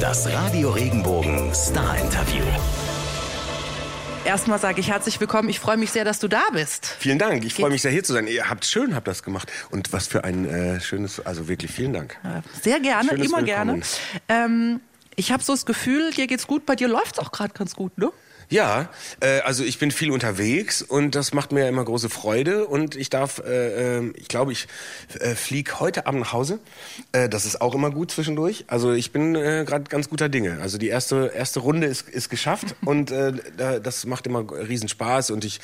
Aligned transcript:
Das 0.00 0.26
Radio 0.32 0.70
Regenbogen 0.70 1.52
Star 1.54 1.98
Interview. 1.98 2.42
Erstmal 4.24 4.58
sage 4.58 4.80
ich 4.80 4.88
herzlich 4.88 5.20
willkommen. 5.20 5.48
Ich 5.50 5.60
freue 5.60 5.76
mich 5.76 5.90
sehr, 5.90 6.04
dass 6.04 6.18
du 6.18 6.28
da 6.28 6.42
bist. 6.52 6.86
Vielen 6.98 7.18
Dank. 7.18 7.44
Ich 7.44 7.54
freue 7.54 7.70
mich 7.70 7.82
sehr, 7.82 7.90
hier 7.90 8.02
zu 8.02 8.14
sein. 8.14 8.26
Ihr 8.26 8.48
habt 8.48 8.64
schön, 8.64 8.94
habt 8.94 9.06
das 9.06 9.22
gemacht. 9.22 9.52
Und 9.70 9.92
was 9.92 10.06
für 10.06 10.24
ein 10.24 10.48
äh, 10.48 10.80
schönes, 10.80 11.20
also 11.20 11.48
wirklich 11.48 11.70
vielen 11.70 11.92
Dank. 11.92 12.16
Sehr 12.62 12.80
gerne, 12.80 13.10
Schönes 13.10 13.26
immer 13.26 13.46
Willkommen. 13.46 13.82
gerne. 14.28 14.44
Ähm, 14.46 14.80
ich 15.16 15.30
habe 15.32 15.42
so 15.42 15.52
das 15.52 15.66
Gefühl, 15.66 16.12
dir 16.12 16.26
geht's 16.26 16.46
gut, 16.46 16.64
bei 16.64 16.76
dir 16.76 16.88
läuft's 16.88 17.18
auch 17.18 17.30
gerade 17.30 17.52
ganz 17.52 17.74
gut, 17.76 17.98
ne? 17.98 18.10
Ja, 18.48 18.88
äh, 19.20 19.40
also 19.40 19.64
ich 19.64 19.78
bin 19.78 19.90
viel 19.90 20.10
unterwegs 20.10 20.82
und 20.82 21.14
das 21.14 21.32
macht 21.32 21.52
mir 21.52 21.68
immer 21.68 21.84
große 21.84 22.08
Freude 22.08 22.66
und 22.66 22.96
ich 22.96 23.10
darf, 23.10 23.38
äh, 23.38 23.98
äh, 23.98 24.12
ich 24.16 24.28
glaube, 24.28 24.52
ich 24.52 24.66
äh, 25.20 25.34
fliege 25.34 25.80
heute 25.80 26.06
Abend 26.06 26.20
nach 26.20 26.32
Hause. 26.32 26.58
Äh, 27.12 27.28
das 27.28 27.46
ist 27.46 27.60
auch 27.60 27.74
immer 27.74 27.90
gut 27.90 28.10
zwischendurch. 28.10 28.64
Also 28.68 28.92
ich 28.92 29.12
bin 29.12 29.34
äh, 29.34 29.64
gerade 29.66 29.84
ganz 29.84 30.08
guter 30.08 30.28
Dinge. 30.28 30.58
Also 30.60 30.78
die 30.78 30.88
erste 30.88 31.32
erste 31.34 31.60
Runde 31.60 31.86
ist, 31.86 32.08
ist 32.08 32.28
geschafft 32.28 32.74
und 32.84 33.10
äh, 33.10 33.32
da, 33.56 33.78
das 33.78 34.06
macht 34.06 34.26
immer 34.26 34.44
riesen 34.50 34.88
Spaß 34.88 35.30
und 35.30 35.44
ich 35.44 35.60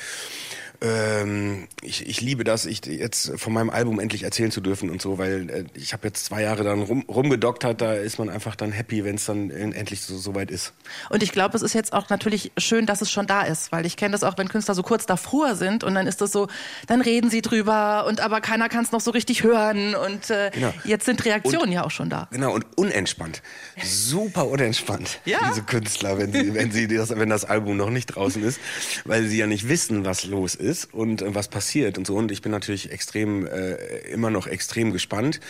ähm, 0.83 1.69
ich, 1.83 2.07
ich 2.09 2.21
liebe 2.21 2.43
das, 2.45 2.65
ich 2.65 2.85
jetzt 2.87 3.33
von 3.39 3.53
meinem 3.53 3.69
Album 3.71 4.01
endlich 4.01 4.23
erzählen 4.23 4.51
zu 4.51 4.61
dürfen 4.61 4.89
und 4.89 5.03
so, 5.03 5.19
weil 5.19 5.51
äh, 5.51 5.65
ich 5.75 5.93
habe 5.93 6.09
jetzt 6.09 6.25
zwei 6.25 6.43
Jahre 6.43 6.65
dann 6.65 6.81
rum, 6.83 7.05
rumgedoktert, 7.09 7.81
da 7.81 7.93
ist 7.95 8.19
man 8.19 8.31
einfach 8.31 8.57
dann 8.57 8.73
happy, 8.73 9.05
wenn 9.05 9.17
es 9.17 9.27
dann 9.27 9.51
endlich 9.51 10.01
so, 10.01 10.17
so 10.17 10.35
weit 10.35 10.51
ist. 10.51 10.73
Und 11.11 11.23
ich 11.23 11.33
glaube, 11.33 11.55
es 11.57 11.63
ist 11.63 11.75
jetzt 11.75 11.93
auch 11.93 12.09
natürlich 12.09 12.53
schön, 12.57 12.87
dass 12.87 13.03
es 13.03 13.11
schon 13.11 13.27
da 13.27 13.43
ist, 13.43 13.73
weil 13.73 13.85
ich 13.85 13.97
kenne 13.97 14.13
das 14.13 14.25
auch, 14.25 14.39
wenn 14.39 14.49
Künstler 14.49 14.75
so 14.75 14.83
kurz 14.83 15.05
davor 15.05 15.55
sind 15.55 15.85
und 15.85 15.95
dann 15.95 16.07
ist 16.07 16.21
das 16.23 16.33
so, 16.33 16.49
dann 16.87 17.03
reden 17.03 17.29
sie 17.29 17.43
drüber 17.43 18.07
und 18.07 18.21
aber 18.21 18.41
keiner 18.41 18.69
kann 18.71 18.85
es 18.85 18.91
noch 18.93 19.01
so 19.03 19.11
richtig 19.11 19.43
hören 19.43 19.95
und 19.95 20.31
äh, 20.31 20.51
Genau. 20.55 20.73
jetzt 20.85 21.05
sind 21.05 21.25
Reaktionen 21.27 21.73
ja 21.73 21.85
auch 21.85 21.91
schon 21.91 22.09
da. 22.09 22.29
Genau, 22.31 22.55
und 22.55 22.65
unentspannt. 22.77 23.43
Super 23.85 24.47
unentspannt, 24.47 25.21
Ja. 25.27 25.39
diese 25.51 25.63
Künstler, 25.63 26.17
wenn, 26.19 26.33
sie, 26.33 26.55
wenn, 26.55 26.73
sie 26.73 26.87
das, 26.89 27.11
wenn 27.11 27.29
das 27.29 27.45
Album 27.45 27.77
noch 27.77 27.91
nicht 27.91 28.07
draußen 28.07 28.43
ist, 28.43 28.61
weil 29.05 29.27
sie 29.27 29.37
ja 29.39 29.47
nicht 29.47 29.69
wissen, 29.69 30.05
was 30.07 30.25
los 30.25 30.55
ist 30.55 30.70
und 30.93 31.23
äh, 31.23 31.35
was 31.35 31.49
passiert 31.49 31.99
und 31.99 32.07
so. 32.07 32.17
Und 32.17 32.31
ich 32.31 32.43
bin 32.43 32.53
natürlich 32.53 32.91
extrem, 32.91 33.47
äh, 33.47 33.75
immer 34.11 34.31
noch 34.31 34.47
extrem 34.47 34.93
gespannt, 34.93 35.41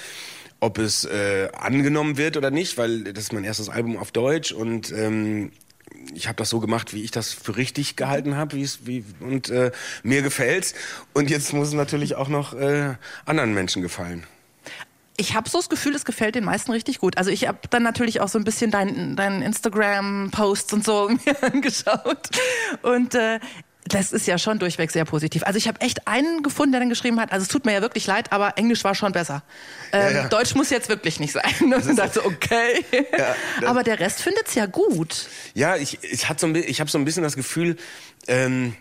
ob 0.60 0.78
es 0.78 1.04
äh, 1.04 1.48
angenommen 1.52 2.16
wird 2.16 2.36
oder 2.36 2.50
nicht, 2.50 2.78
weil 2.78 3.04
das 3.04 3.24
ist 3.24 3.32
mein 3.32 3.44
erstes 3.44 3.68
Album 3.68 3.96
auf 3.96 4.12
Deutsch 4.12 4.52
und 4.52 4.92
ähm, 4.92 5.52
ich 6.14 6.28
habe 6.28 6.36
das 6.36 6.50
so 6.50 6.60
gemacht, 6.60 6.94
wie 6.94 7.02
ich 7.02 7.10
das 7.10 7.32
für 7.32 7.56
richtig 7.56 7.96
gehalten 7.96 8.36
habe, 8.36 8.56
wie 8.56 8.62
es 8.62 8.86
wie 8.86 9.04
und 9.20 9.50
äh, 9.50 9.70
mir 10.02 10.22
gefällt's. 10.22 10.74
Und 11.12 11.30
jetzt 11.30 11.52
muss 11.52 11.68
es 11.68 11.74
natürlich 11.74 12.14
auch 12.14 12.28
noch 12.28 12.54
äh, 12.54 12.94
anderen 13.24 13.54
Menschen 13.54 13.82
gefallen. 13.82 14.26
Ich 15.16 15.34
habe 15.34 15.50
so 15.50 15.58
das 15.58 15.68
Gefühl, 15.68 15.94
es 15.94 16.06
gefällt 16.06 16.34
den 16.34 16.44
meisten 16.44 16.72
richtig 16.72 16.98
gut. 16.98 17.18
Also 17.18 17.30
ich 17.30 17.46
habe 17.46 17.58
dann 17.68 17.82
natürlich 17.82 18.20
auch 18.22 18.28
so 18.28 18.38
ein 18.38 18.44
bisschen 18.44 18.70
deinen 18.70 19.16
dein 19.16 19.42
Instagram-Posts 19.42 20.72
und 20.72 20.84
so 20.84 21.08
mir 21.24 21.42
angeschaut. 21.42 22.30
Und 22.82 23.14
äh, 23.14 23.38
das 23.86 24.12
ist 24.12 24.26
ja 24.26 24.38
schon 24.38 24.58
durchweg 24.58 24.90
sehr 24.90 25.04
positiv. 25.04 25.42
Also 25.44 25.56
ich 25.56 25.66
habe 25.66 25.80
echt 25.80 26.06
einen 26.06 26.42
gefunden, 26.42 26.72
der 26.72 26.80
dann 26.80 26.90
geschrieben 26.90 27.18
hat, 27.20 27.32
also 27.32 27.42
es 27.44 27.48
tut 27.48 27.64
mir 27.64 27.72
ja 27.72 27.80
wirklich 27.80 28.06
leid, 28.06 28.32
aber 28.32 28.56
Englisch 28.58 28.84
war 28.84 28.94
schon 28.94 29.12
besser. 29.12 29.42
Ähm, 29.92 30.14
ja. 30.14 30.28
Deutsch 30.28 30.54
muss 30.54 30.70
jetzt 30.70 30.88
wirklich 30.88 31.18
nicht 31.18 31.32
sein. 31.32 31.42
Und 31.60 31.96
dachte 31.96 32.20
so, 32.20 32.24
okay. 32.24 32.84
das- 33.60 33.68
aber 33.68 33.82
der 33.82 33.98
Rest 33.98 34.22
findet's 34.22 34.54
ja 34.54 34.66
gut. 34.66 35.26
Ja, 35.54 35.76
ich, 35.76 35.98
ich, 36.02 36.28
so 36.38 36.46
ich 36.54 36.80
habe 36.80 36.90
so 36.90 36.98
ein 36.98 37.04
bisschen 37.04 37.22
das 37.22 37.36
Gefühl, 37.36 37.76
ähm, 38.28 38.76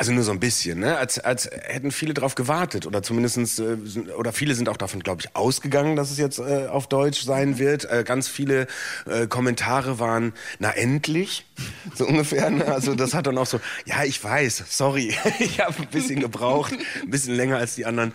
also 0.00 0.12
nur 0.12 0.24
so 0.24 0.32
ein 0.32 0.40
bisschen, 0.40 0.80
ne? 0.80 0.96
als, 0.96 1.18
als 1.18 1.44
hätten 1.44 1.90
viele 1.90 2.14
drauf 2.14 2.34
gewartet 2.34 2.86
oder 2.86 3.02
zumindestens 3.02 3.58
äh, 3.58 3.76
oder 4.16 4.32
viele 4.32 4.54
sind 4.54 4.70
auch 4.70 4.78
davon, 4.78 5.02
glaube 5.02 5.20
ich, 5.20 5.36
ausgegangen, 5.36 5.94
dass 5.94 6.10
es 6.10 6.16
jetzt 6.16 6.38
äh, 6.38 6.68
auf 6.68 6.86
Deutsch 6.86 7.22
sein 7.22 7.58
wird. 7.58 7.84
Äh, 7.84 8.02
ganz 8.02 8.26
viele 8.26 8.66
äh, 9.04 9.26
Kommentare 9.26 9.98
waren, 9.98 10.32
na 10.58 10.70
endlich, 10.70 11.44
so 11.94 12.06
ungefähr. 12.06 12.48
Ne? 12.48 12.64
Also 12.64 12.94
das 12.94 13.12
hat 13.12 13.26
dann 13.26 13.36
auch 13.36 13.44
so, 13.44 13.60
ja, 13.84 14.02
ich 14.02 14.24
weiß, 14.24 14.64
sorry, 14.70 15.14
ich 15.38 15.60
habe 15.60 15.74
ein 15.82 15.88
bisschen 15.88 16.20
gebraucht, 16.20 16.72
ein 17.02 17.10
bisschen 17.10 17.34
länger 17.34 17.58
als 17.58 17.74
die 17.74 17.84
anderen. 17.84 18.14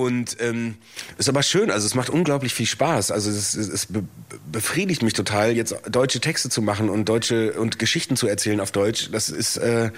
Und 0.00 0.38
ähm, 0.40 0.76
ist 1.18 1.28
aber 1.28 1.42
schön, 1.42 1.70
also 1.70 1.86
es 1.86 1.94
macht 1.94 2.08
unglaublich 2.08 2.54
viel 2.54 2.64
Spaß. 2.64 3.10
Also 3.10 3.28
es, 3.28 3.54
es, 3.54 3.68
es 3.68 3.86
be 3.86 4.02
befriedigt 4.50 5.02
mich 5.02 5.12
total, 5.12 5.52
jetzt 5.52 5.76
deutsche 5.90 6.20
Texte 6.20 6.48
zu 6.48 6.62
machen 6.62 6.88
und 6.88 7.06
deutsche 7.06 7.52
und 7.52 7.78
Geschichten 7.78 8.16
zu 8.16 8.26
erzählen 8.26 8.60
auf 8.60 8.72
Deutsch. 8.72 9.10
Das 9.12 9.28
ist, 9.28 9.58
äh, 9.58 9.90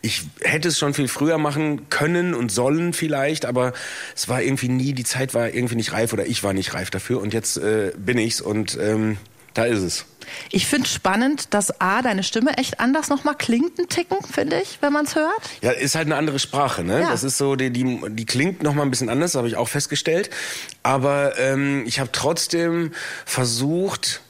ich 0.00 0.22
hätte 0.40 0.68
es 0.68 0.78
schon 0.78 0.94
viel 0.94 1.06
früher 1.06 1.36
machen 1.36 1.90
können 1.90 2.32
und 2.32 2.50
sollen 2.50 2.94
vielleicht, 2.94 3.44
aber 3.44 3.74
es 4.16 4.26
war 4.30 4.40
irgendwie 4.40 4.70
nie, 4.70 4.94
die 4.94 5.04
Zeit 5.04 5.34
war 5.34 5.52
irgendwie 5.52 5.76
nicht 5.76 5.92
reif 5.92 6.14
oder 6.14 6.24
ich 6.24 6.42
war 6.42 6.54
nicht 6.54 6.72
reif 6.72 6.88
dafür. 6.88 7.20
Und 7.20 7.34
jetzt 7.34 7.58
äh, 7.58 7.92
bin 7.94 8.16
ich's 8.16 8.40
und 8.40 8.78
ähm, 8.80 9.18
da 9.52 9.66
ist 9.66 9.82
es. 9.82 10.06
Ich 10.50 10.66
finde 10.66 10.88
spannend, 10.88 11.54
dass 11.54 11.80
A, 11.80 12.02
deine 12.02 12.22
Stimme 12.22 12.56
echt 12.58 12.80
anders 12.80 13.08
nochmal 13.08 13.34
klingt, 13.36 13.78
ein 13.78 13.88
Ticken, 13.88 14.18
finde 14.22 14.60
ich, 14.60 14.78
wenn 14.80 14.92
man's 14.92 15.14
hört. 15.14 15.50
Ja, 15.60 15.70
ist 15.70 15.94
halt 15.94 16.06
eine 16.06 16.16
andere 16.16 16.38
Sprache, 16.38 16.84
ne? 16.84 17.00
Ja. 17.00 17.10
Das 17.10 17.24
ist 17.24 17.38
so, 17.38 17.56
die, 17.56 17.70
die, 17.70 18.00
die 18.08 18.26
klingt 18.26 18.62
noch 18.62 18.74
mal 18.74 18.82
ein 18.82 18.90
bisschen 18.90 19.08
anders, 19.08 19.34
habe 19.34 19.48
ich 19.48 19.56
auch 19.56 19.68
festgestellt. 19.68 20.30
Aber 20.82 21.38
ähm, 21.38 21.84
ich 21.86 22.00
habe 22.00 22.10
trotzdem 22.12 22.92
versucht, 23.24 24.20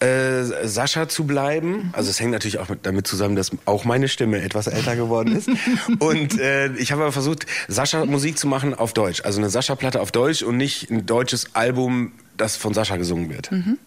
äh, 0.00 0.44
Sascha 0.64 1.08
zu 1.08 1.24
bleiben. 1.24 1.90
Also 1.92 2.10
es 2.10 2.20
hängt 2.20 2.32
natürlich 2.32 2.58
auch 2.58 2.68
mit, 2.68 2.84
damit 2.84 3.06
zusammen, 3.06 3.34
dass 3.34 3.50
auch 3.64 3.84
meine 3.84 4.08
Stimme 4.08 4.42
etwas 4.42 4.66
älter 4.66 4.94
geworden 4.94 5.36
ist. 5.36 5.48
Und 5.98 6.38
äh, 6.38 6.72
ich 6.74 6.92
habe 6.92 7.02
aber 7.02 7.12
versucht, 7.12 7.46
Sascha 7.68 8.04
Musik 8.04 8.38
zu 8.38 8.46
machen 8.46 8.74
auf 8.74 8.92
Deutsch. 8.92 9.22
Also 9.24 9.38
eine 9.40 9.48
Sascha-Platte 9.48 10.00
auf 10.00 10.12
Deutsch 10.12 10.42
und 10.42 10.56
nicht 10.56 10.90
ein 10.90 11.06
deutsches 11.06 11.54
Album, 11.54 12.12
das 12.36 12.56
von 12.56 12.74
Sascha 12.74 12.96
gesungen 12.96 13.30
wird. 13.30 13.50
Also, 13.50 13.78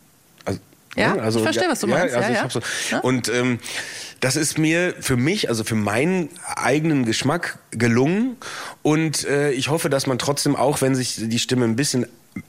Ja, 1.00 1.16
ne? 1.16 1.22
also, 1.22 1.40
ich 1.40 1.44
verstehe, 1.44 1.70
was 1.70 1.80
du 1.80 1.88
meinst. 1.88 2.16
also 2.16 2.32
Ja, 2.32 2.36
ich 2.36 2.42
ja. 2.42 2.50
so, 2.50 2.60
Ja. 2.92 3.00
Und 3.00 3.30
ähm, 3.30 3.60
das 4.20 4.36
ist 4.36 4.58
mir 4.58 4.96
für 5.00 5.16
mich, 5.16 5.50
also 5.50 5.64
für 5.64 5.76
meinen 5.76 6.30
eigenen 6.56 7.06
Geschmack 7.06 7.60
gelungen. 7.72 8.38
Und 8.82 9.26
äh, 9.26 9.52
ich 9.52 9.70
hoffe, 9.70 9.90
dass 9.90 10.08
man 10.08 10.20
trotzdem, 10.20 10.56
auch 10.56 10.82
wenn 10.82 10.96
sich 10.96 11.16
die 11.18 11.40
Stimme 11.40 11.66
ein 11.66 11.76
bisschen 11.76 12.06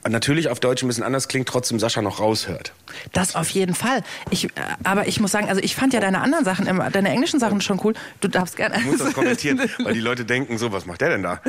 natürlich 0.09 0.49
auf 0.49 0.61
Deutsch 0.61 0.83
ein 0.83 0.89
bisschen 0.89 1.05
anders 1.05 1.29
klingt, 1.29 1.49
trotzdem 1.49 1.79
Sascha 1.79 2.03
noch 2.03 2.21
raushört. 2.21 2.73
Das 3.13 3.37
auf 3.37 3.49
jeden 3.51 3.75
Fall. 3.75 4.03
Ich, 4.31 4.45
äh, 4.45 4.51
aber 4.85 5.09
ich 5.09 5.21
muss 5.21 5.31
sagen, 5.31 5.49
also 5.49 5.61
ich 5.61 5.75
fand 5.75 5.93
ja 5.93 6.01
deine 6.01 6.21
anderen 6.21 6.45
Sachen, 6.45 6.67
immer, 6.67 6.91
deine 6.91 7.11
englischen 7.11 7.41
Sachen 7.41 7.61
schon 7.61 7.81
cool. 7.85 7.95
Du 8.21 8.29
darfst 8.29 8.57
gerne. 8.57 8.79
Ich 8.79 8.85
muss 8.85 8.99
das 8.99 9.13
kommentieren, 9.13 9.61
weil 9.83 9.95
die 9.95 10.01
Leute 10.01 10.25
denken 10.25 10.59
so, 10.59 10.73
was 10.73 10.87
macht 10.87 11.01
der 11.01 11.11
denn 11.11 11.23
da? 11.23 11.41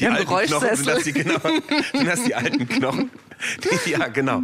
Die 0.00 0.06
alten 0.06 0.26
Knochen, 0.26 0.76
sind 0.76 0.88
das 0.88 1.02
die, 1.04 1.12
genau, 1.12 1.38
sind 1.92 2.06
das 2.06 2.24
die 2.24 2.34
alten 2.34 2.68
Knochen? 2.68 3.10
Ja, 3.86 4.06
genau. 4.06 4.40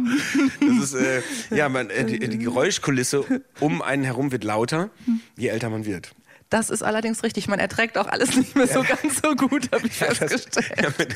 Das 0.59 0.91
ist, 0.91 0.93
äh, 0.93 1.21
ja, 1.51 1.69
man, 1.69 1.89
äh, 1.89 2.03
die, 2.03 2.19
die 2.19 2.37
Geräuschkulisse 2.37 3.23
um 3.61 3.81
einen 3.81 4.03
herum 4.03 4.33
wird 4.33 4.43
lauter, 4.43 4.89
je 5.37 5.47
älter 5.47 5.69
man 5.69 5.85
wird. 5.85 6.11
Das 6.49 6.69
ist 6.71 6.81
allerdings 6.81 7.21
richtig. 7.23 7.47
Man 7.47 7.59
erträgt 7.59 7.95
auch 7.97 8.07
alles 8.07 8.35
nicht 8.35 8.55
mehr 8.55 8.67
so 8.67 8.81
ganz 8.83 9.21
so 9.21 9.35
gut, 9.35 9.71
habe 9.71 9.85
ich 9.85 9.93
festgestellt. 9.93 10.71
Ja, 10.81 10.89
mit, 10.97 11.15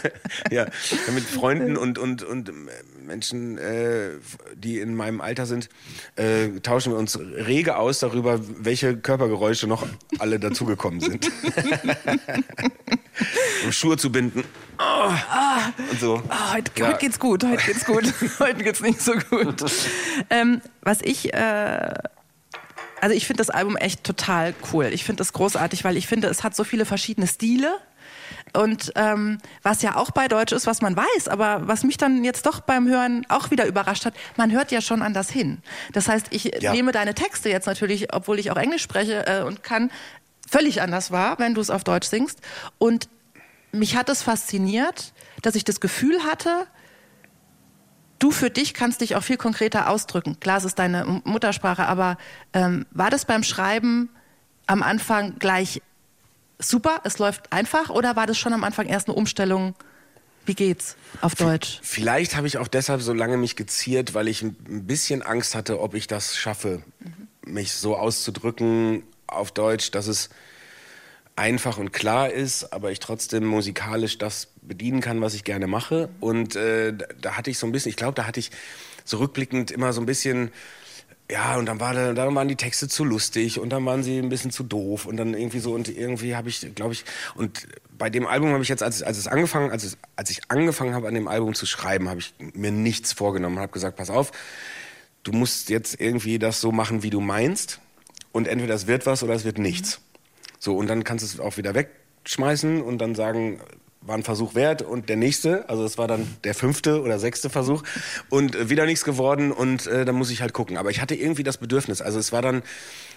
ja, 0.52 0.66
ja, 0.66 1.12
mit 1.14 1.24
Freunden 1.24 1.76
und, 1.76 1.98
und, 1.98 2.22
und 2.24 2.50
äh, 2.50 2.54
Menschen, 3.04 3.58
äh, 3.58 4.12
die 4.56 4.80
in 4.80 4.96
meinem 4.96 5.22
Alter 5.22 5.48
sind, 5.48 5.70
äh, 6.18 6.50
tauschen 6.62 6.92
wir 6.94 7.00
uns 7.00 7.18
rege 7.20 7.78
aus 7.78 7.98
darüber, 8.00 8.40
welche 8.60 8.96
Körpergeräusche 8.96 9.66
noch 9.68 9.88
alle 10.20 10.40
dazugekommen 10.40 11.00
sind. 11.00 11.32
um 13.66 13.72
Schuhe 13.72 13.98
zu 13.98 14.12
binden. 14.12 14.44
Oh, 14.80 15.12
und 15.92 16.00
so. 16.00 16.22
Ah, 16.30 16.54
heute, 16.54 16.72
Ja. 16.78 16.88
heute 16.90 17.00
geht's 17.00 17.20
gut, 17.20 17.44
heute 17.44 17.64
geht's 17.66 17.86
gut, 17.86 18.04
heute 18.40 18.64
geht's 18.64 18.82
nicht 18.82 19.02
so 19.02 19.14
gut. 19.30 19.64
Ähm, 20.30 20.62
was 20.82 21.00
ich, 21.02 21.34
äh, 21.34 21.94
also 23.04 23.14
ich 23.18 23.28
finde 23.28 23.42
das 23.42 23.50
Album 23.50 23.76
echt 23.76 24.06
total 24.06 24.54
cool. 24.72 24.86
Ich 24.94 25.04
finde 25.04 25.18
das 25.18 25.34
großartig, 25.34 25.84
weil 25.84 25.98
ich 25.98 26.08
finde, 26.08 26.30
es 26.30 26.42
hat 26.42 26.56
so 26.56 26.64
viele 26.64 26.86
verschiedene 26.86 27.28
Stile. 27.28 27.76
Und 28.54 28.94
ähm, 28.96 29.40
was 29.62 29.82
ja 29.82 29.98
auch 29.98 30.12
bei 30.12 30.30
Deutsch 30.30 30.54
ist, 30.54 30.68
was 30.68 30.82
man 30.82 30.96
weiß, 30.96 31.28
aber 31.28 31.68
was 31.68 31.84
mich 31.84 31.98
dann 31.98 32.24
jetzt 32.24 32.46
doch 32.46 32.62
beim 32.62 32.88
Hören 32.88 33.26
auch 33.28 33.52
wieder 33.52 33.66
überrascht 33.66 34.06
hat, 34.06 34.14
man 34.38 34.52
hört 34.54 34.72
ja 34.72 34.80
schon 34.80 35.02
anders 35.02 35.30
hin. 35.30 35.62
Das 35.92 36.08
heißt, 36.08 36.28
ich 36.30 36.46
Ja. 36.62 36.72
nehme 36.72 36.94
deine 36.94 37.14
Texte 37.14 37.50
jetzt 37.50 37.66
natürlich, 37.66 38.14
obwohl 38.14 38.40
ich 38.40 38.52
auch 38.52 38.56
Englisch 38.58 38.84
spreche 38.84 39.26
äh, 39.28 39.42
und 39.44 39.64
kann, 39.64 39.92
völlig 40.50 40.82
anders 40.82 41.12
wahr, 41.12 41.40
wenn 41.40 41.56
du 41.56 41.60
es 41.62 41.70
auf 41.70 41.84
Deutsch 41.84 42.08
singst. 42.08 42.40
Und 42.78 43.10
mich 43.74 43.98
hat 43.98 44.08
es 44.08 44.22
fasziniert, 44.24 45.12
dass 45.42 45.56
ich 45.56 45.66
das 45.66 45.82
Gefühl 45.82 46.24
hatte, 46.24 46.68
du 48.24 48.32
für 48.32 48.50
dich 48.50 48.74
kannst 48.74 49.02
dich 49.02 49.18
auch 49.18 49.24
viel 49.24 49.36
konkreter 49.36 49.90
ausdrücken. 49.90 50.40
Klar, 50.40 50.58
es 50.58 50.64
ist 50.64 50.80
deine 50.80 51.22
Muttersprache, 51.26 51.86
aber 51.86 52.18
ähm, 52.54 52.86
war 52.92 53.10
das 53.10 53.26
beim 53.26 53.44
Schreiben 53.44 54.10
am 54.66 54.82
Anfang 54.82 55.40
gleich 55.40 55.82
super, 56.58 57.02
es 57.04 57.20
läuft 57.20 57.52
einfach, 57.52 57.90
oder 57.90 58.16
war 58.16 58.26
das 58.26 58.38
schon 58.38 58.54
am 58.54 58.64
Anfang 58.64 58.88
erst 58.88 59.10
eine 59.10 59.18
Umstellung? 59.18 59.76
Wie 60.46 60.56
geht's 60.56 60.96
auf 61.22 61.36
Deutsch? 61.36 61.80
Vielleicht 61.84 62.38
habe 62.38 62.48
ich 62.48 62.58
auch 62.58 62.70
deshalb 62.70 63.02
so 63.02 63.14
lange 63.14 63.36
mich 63.36 63.58
geziert, 63.58 64.14
weil 64.14 64.30
ich 64.30 64.42
ein 64.42 64.56
ein 64.70 64.88
bisschen 64.88 65.22
Angst 65.22 65.54
hatte, 65.54 65.82
ob 65.82 65.94
ich 65.94 66.08
das 66.08 66.38
schaffe, 66.38 66.82
mich 67.46 67.74
so 67.74 67.98
auszudrücken 67.98 69.04
auf 69.28 69.52
Deutsch, 69.52 69.92
dass 69.92 70.08
es 70.08 70.30
einfach 71.36 71.78
und 71.78 71.92
klar 71.92 72.30
ist, 72.30 72.74
aber 72.74 72.92
ich 72.92 73.00
trotzdem 73.00 73.46
musikalisch 73.46 74.18
das 74.18 74.50
bedienen 74.62 75.02
kann, 75.02 75.22
was 75.22 75.34
ich 75.34 75.44
gerne 75.44 75.68
mache. 75.68 76.10
Und 76.20 76.56
äh, 76.56 76.94
da 77.22 77.38
hatte 77.38 77.50
ich 77.50 77.58
so 77.58 77.66
ein 77.66 77.72
bisschen, 77.72 77.90
ich 77.90 77.96
glaube, 77.96 78.14
da 78.14 78.28
hatte 78.28 78.40
ich 78.40 78.52
so 79.04 79.18
rückblickend 79.18 79.72
immer 79.72 79.94
so 79.94 80.02
ein 80.02 80.06
bisschen 80.06 80.52
ja, 81.32 81.56
und 81.58 81.66
dann, 81.66 81.80
war, 81.80 81.94
dann 81.94 82.36
waren 82.36 82.48
die 82.48 82.58
Texte 82.58 82.88
zu 82.88 83.06
lustig 83.06 83.60
und 83.60 83.70
dann 83.70 83.86
waren 83.86 84.04
sie 84.04 84.20
ein 84.20 84.30
bisschen 84.30 84.52
zu 84.52 84.62
doof 84.62 85.06
und 85.06 85.18
dann 85.18 85.34
irgendwie 85.34 85.60
so 85.60 85.74
und 85.74 85.88
irgendwie 85.88 86.36
habe 86.36 86.50
ich, 86.50 86.76
glaube 86.76 86.94
ich, 86.94 87.06
und 87.36 87.66
bei 87.98 88.10
dem 88.10 88.28
Album 88.28 88.52
habe 88.52 88.62
ich 88.62 88.70
jetzt, 88.70 88.84
als, 88.84 89.02
als 89.02 89.18
es 89.18 89.28
angefangen, 89.28 89.72
als, 89.72 89.84
es, 89.84 89.98
als 90.16 90.30
ich 90.30 90.42
angefangen 90.50 90.94
habe, 90.94 91.08
an 91.08 91.14
dem 91.14 91.28
Album 91.28 91.54
zu 91.54 91.66
schreiben, 91.66 92.10
habe 92.10 92.20
ich 92.20 92.34
mir 92.54 92.72
nichts 92.72 93.14
vorgenommen, 93.14 93.60
habe 93.60 93.72
gesagt, 93.72 93.98
pass 93.98 94.10
auf, 94.10 94.32
du 95.24 95.32
musst 95.32 95.70
jetzt 95.70 96.00
irgendwie 96.00 96.40
das 96.40 96.60
so 96.60 96.72
machen, 96.72 97.04
wie 97.04 97.10
du 97.10 97.22
meinst 97.22 97.80
und 98.34 98.48
entweder 98.48 98.76
es 98.76 98.88
wird 98.88 99.06
was 99.06 99.24
oder 99.24 99.34
es 99.34 99.46
wird 99.46 99.58
nichts. 99.58 100.02
So 100.64 100.78
und 100.78 100.88
dann 100.88 101.04
kannst 101.04 101.24
du 101.24 101.28
es 101.28 101.42
auch 101.42 101.58
wieder 101.58 101.76
wegschmeißen 101.76 102.82
und 102.82 103.00
dann 103.00 103.16
sagen, 103.16 103.60
war 104.00 104.16
ein 104.16 104.24
Versuch 104.24 104.56
wert 104.56 104.82
und 104.82 105.10
der 105.10 105.18
nächste, 105.18 105.68
also 105.68 105.84
es 105.84 105.98
war 105.98 106.08
dann 106.08 106.26
der 106.46 106.56
fünfte 106.56 107.02
oder 107.02 107.20
sechste 107.20 107.50
Versuch 107.50 107.84
und 108.30 108.56
äh, 108.56 108.70
wieder 108.70 108.86
nichts 108.86 109.04
geworden 109.04 109.52
und 109.52 109.88
äh, 109.88 110.06
dann 110.06 110.16
muss 110.16 110.30
ich 110.30 110.42
halt 110.42 110.54
gucken. 110.54 110.78
Aber 110.78 110.90
ich 110.90 111.02
hatte 111.02 111.16
irgendwie 111.16 111.44
das 111.44 111.58
Bedürfnis, 111.58 112.02
also 112.02 112.18
es 112.18 112.32
war 112.32 112.42
dann, 112.42 112.64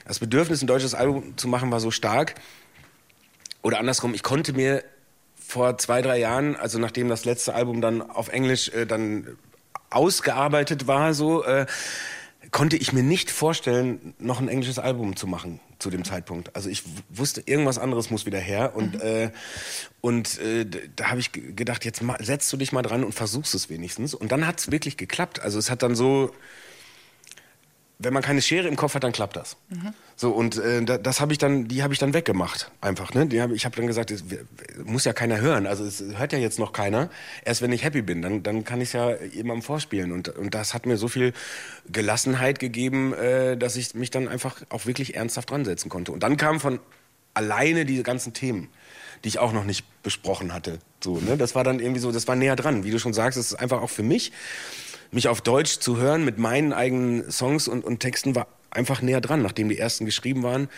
das 0.09 0.19
Bedürfnis, 0.19 0.61
ein 0.61 0.67
deutsches 0.67 0.95
Album 0.95 1.37
zu 1.37 1.47
machen, 1.47 1.71
war 1.71 1.79
so 1.79 1.93
stark. 1.93 2.35
Oder 3.63 3.79
andersrum, 3.79 4.13
ich 4.13 4.25
konnte 4.25 4.53
mir 4.53 4.83
vor 5.37 5.79
zwei, 5.79 6.03
drei 6.03 6.19
Jahren, 6.19 6.57
also 6.57 6.81
nachdem 6.81 7.09
das 7.09 7.25
letzte 7.25 7.55
Album 7.55 7.81
dann 7.81 8.03
auf 8.03 8.27
Englisch 8.27 8.71
äh, 8.71 8.87
dann 8.87 9.37
ausgearbeitet 9.91 10.89
war, 10.89 11.15
so, 11.15 11.45
äh, 11.45 11.67
konnte 12.51 12.77
ich 12.77 12.93
mir 12.93 13.05
nicht 13.05 13.31
vorstellen, 13.31 14.15
noch 14.19 14.41
ein 14.41 14.49
englisches 14.49 14.81
Album 14.81 15.15
zu 15.15 15.29
machen 15.29 15.61
zu 15.79 15.91
dem 15.91 16.05
Zeitpunkt. 16.05 16.55
Also 16.55 16.69
ich 16.69 16.83
wusste, 17.09 17.43
irgendwas 17.45 17.79
anderes 17.79 18.11
muss 18.11 18.27
wieder 18.27 18.39
her. 18.39 18.75
Und, 18.75 18.95
mhm. 18.95 19.01
äh, 19.01 19.31
und 20.01 20.39
äh, 20.39 20.67
da 20.97 21.11
habe 21.11 21.21
ich 21.21 21.33
gedacht, 21.33 21.85
jetzt 21.85 22.03
setzt 22.21 22.53
du 22.53 22.57
dich 22.57 22.73
mal 22.73 22.83
dran 22.83 23.05
und 23.05 23.13
versuchst 23.13 23.55
es 23.55 23.69
wenigstens. 23.69 24.15
Und 24.15 24.33
dann 24.33 24.47
hat 24.47 24.61
es 24.61 24.71
wirklich 24.71 24.97
geklappt. 24.97 25.41
Also 25.41 25.59
es 25.59 25.71
hat 25.71 25.83
dann 25.83 25.95
so, 25.95 26.33
wenn 27.99 28.13
man 28.13 28.23
keine 28.23 28.43
Schere 28.43 28.69
im 28.69 28.77
Kopf 28.77 28.95
hat, 28.95 29.05
dann 29.05 29.13
klappt 29.13 29.37
das. 29.37 29.57
Mhm. 29.71 29.95
So 30.17 30.31
und 30.31 30.59
äh, 30.59 30.85
das 30.85 31.21
habe 31.21 31.33
ich 31.33 31.39
dann, 31.39 31.67
die 31.67 31.83
habe 31.83 31.95
ich 31.95 31.99
dann 31.99 32.13
weggemacht, 32.13 32.71
einfach. 32.83 33.15
Ne? 33.15 33.27
Die 33.27 33.41
hab, 33.41 33.51
ich 33.53 33.65
habe 33.65 33.75
dann 33.75 33.87
gesagt, 33.87 34.11
es 34.11 34.23
muss 34.85 35.05
ja 35.05 35.15
keiner 35.15 35.41
hören. 35.41 35.67
Also 35.67 35.85
es 35.85 36.03
hört 36.17 36.33
ja 36.33 36.39
jetzt 36.39 36.59
noch 36.59 36.73
keiner. 36.73 37.09
Erst 37.45 37.63
wenn 37.63 37.73
ich 37.73 37.85
happy 37.85 38.03
bin, 38.03 38.21
dann, 38.21 38.43
dann 38.43 38.65
kann 38.65 38.83
ich 38.83 38.93
ja 38.93 39.17
jemandem 39.17 39.63
vorspielen. 39.63 40.13
Und, 40.13 40.29
und 40.29 40.55
das 40.55 40.75
hat 40.75 40.85
mir 40.85 40.99
so 40.99 41.09
viel 41.09 41.33
Gelassenheit 41.91 42.59
gegeben, 42.59 43.15
äh, 43.15 43.57
dass 43.57 43.77
ich 43.77 43.95
mich 43.95 44.11
dann 44.11 44.29
einfach 44.29 44.63
auch 44.69 44.85
wirklich 44.85 45.17
ernsthaft 45.17 45.51
dran 45.51 45.65
setzen 45.65 45.89
konnte. 45.89 46.13
Und 46.13 46.23
dann 46.23 46.37
kamen 46.37 46.61
von 46.61 46.81
alleine 47.33 47.87
diese 47.87 48.03
ganzen 48.03 48.35
Themen, 48.35 48.69
die 49.25 49.29
ich 49.29 49.39
auch 49.39 49.53
noch 49.53 49.65
nicht 49.65 49.87
besprochen 50.03 50.53
hatte. 50.53 50.81
So, 51.03 51.19
ne? 51.19 51.39
Das 51.39 51.55
war 51.55 51.65
dann 51.65 51.81
irgendwie 51.81 52.01
so, 52.01 52.13
das 52.13 52.29
war 52.29 52.37
näher 52.37 52.57
dran. 52.57 52.85
Wie 52.85 52.91
du 52.91 52.99
schon 52.99 53.15
sagst, 53.15 53.39
es 53.39 53.53
ist 53.53 53.55
einfach 53.55 53.81
auch 53.81 53.91
für 53.91 54.03
mich 54.03 54.33
mich 55.11 55.29
auf 55.29 55.41
Deutsch 55.41 55.79
zu 55.79 55.99
hören 55.99 56.25
mit 56.25 56.39
meinen 56.39 56.73
eigenen 56.73 57.31
Songs 57.31 57.69
und, 57.69 57.85
und 57.85 58.01
Texten 58.01 58.35
war 58.35 58.49
einfach 58.71 59.03
näher 59.03 59.21
dran, 59.21 59.43
nachdem 59.43 59.69
die 59.69 59.79
ersten 59.79 60.05
geschrieben 60.05 60.43
waren. 60.43 60.69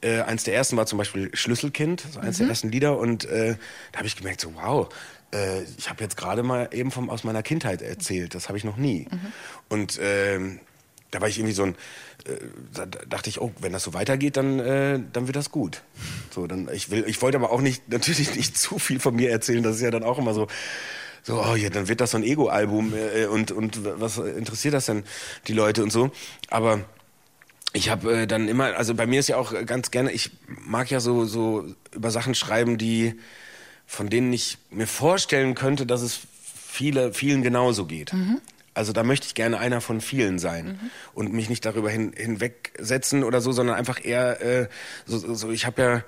Äh, 0.00 0.20
eins 0.20 0.44
der 0.44 0.54
ersten 0.54 0.76
war 0.76 0.86
zum 0.86 0.98
Beispiel 0.98 1.30
Schlüsselkind, 1.34 2.04
so 2.12 2.20
eins 2.20 2.38
mhm. 2.38 2.44
der 2.44 2.50
ersten 2.50 2.70
Lieder. 2.70 2.98
Und 2.98 3.24
äh, 3.24 3.56
da 3.92 3.98
habe 3.98 4.06
ich 4.06 4.16
gemerkt, 4.16 4.40
so 4.40 4.54
wow, 4.54 4.88
äh, 5.32 5.62
ich 5.76 5.90
habe 5.90 6.02
jetzt 6.02 6.16
gerade 6.16 6.42
mal 6.42 6.68
eben 6.72 6.90
vom, 6.90 7.10
aus 7.10 7.24
meiner 7.24 7.42
Kindheit 7.42 7.82
erzählt. 7.82 8.34
Das 8.34 8.48
habe 8.48 8.58
ich 8.58 8.64
noch 8.64 8.76
nie. 8.76 9.08
Mhm. 9.10 9.32
Und 9.68 9.98
äh, 9.98 10.38
da 11.10 11.20
war 11.20 11.28
ich 11.28 11.38
irgendwie 11.38 11.54
so 11.54 11.64
ein, 11.64 11.74
äh, 12.26 12.36
da 12.74 12.86
dachte 12.86 13.30
ich, 13.30 13.40
oh, 13.40 13.52
wenn 13.60 13.72
das 13.72 13.82
so 13.82 13.94
weitergeht, 13.94 14.36
dann, 14.36 14.60
äh, 14.60 15.00
dann 15.12 15.26
wird 15.26 15.36
das 15.36 15.50
gut. 15.50 15.82
So, 16.30 16.46
dann, 16.46 16.68
ich, 16.72 16.90
will, 16.90 17.04
ich 17.06 17.20
wollte 17.22 17.38
aber 17.38 17.50
auch 17.50 17.60
nicht, 17.60 17.88
natürlich 17.88 18.34
nicht 18.36 18.56
zu 18.56 18.78
viel 18.78 19.00
von 19.00 19.16
mir 19.16 19.30
erzählen. 19.30 19.62
Das 19.62 19.76
ist 19.76 19.82
ja 19.82 19.90
dann 19.90 20.04
auch 20.04 20.18
immer 20.18 20.34
so, 20.34 20.46
so, 21.28 21.44
oh 21.44 21.56
ja, 21.56 21.68
dann 21.68 21.88
wird 21.88 22.00
das 22.00 22.12
so 22.12 22.16
ein 22.16 22.22
Ego-Album 22.22 22.94
äh, 22.94 23.26
und, 23.26 23.52
und 23.52 23.84
was 24.00 24.16
interessiert 24.16 24.72
das 24.72 24.86
denn 24.86 25.04
die 25.46 25.52
Leute 25.52 25.82
und 25.82 25.92
so. 25.92 26.10
Aber 26.48 26.80
ich 27.74 27.90
habe 27.90 28.22
äh, 28.22 28.26
dann 28.26 28.48
immer, 28.48 28.78
also 28.78 28.94
bei 28.94 29.06
mir 29.06 29.20
ist 29.20 29.28
ja 29.28 29.36
auch 29.36 29.52
ganz 29.66 29.90
gerne, 29.90 30.10
ich 30.10 30.30
mag 30.46 30.90
ja 30.90 31.00
so, 31.00 31.26
so 31.26 31.66
über 31.92 32.10
Sachen 32.10 32.34
schreiben, 32.34 32.78
die, 32.78 33.20
von 33.86 34.08
denen 34.08 34.32
ich 34.32 34.56
mir 34.70 34.86
vorstellen 34.86 35.54
könnte, 35.54 35.84
dass 35.84 36.00
es 36.00 36.18
viele, 36.54 37.12
vielen 37.12 37.42
genauso 37.42 37.84
geht. 37.84 38.14
Mhm. 38.14 38.40
Also 38.72 38.94
da 38.94 39.02
möchte 39.02 39.26
ich 39.26 39.34
gerne 39.34 39.58
einer 39.58 39.82
von 39.82 40.00
vielen 40.00 40.38
sein 40.38 40.66
mhm. 40.66 40.90
und 41.12 41.34
mich 41.34 41.50
nicht 41.50 41.66
darüber 41.66 41.90
hin, 41.90 42.14
hinwegsetzen 42.16 43.22
oder 43.22 43.42
so, 43.42 43.52
sondern 43.52 43.76
einfach 43.76 44.02
eher 44.02 44.40
äh, 44.40 44.68
so, 45.04 45.34
so 45.34 45.50
ich 45.50 45.66
habe 45.66 45.82
ja 45.82 46.04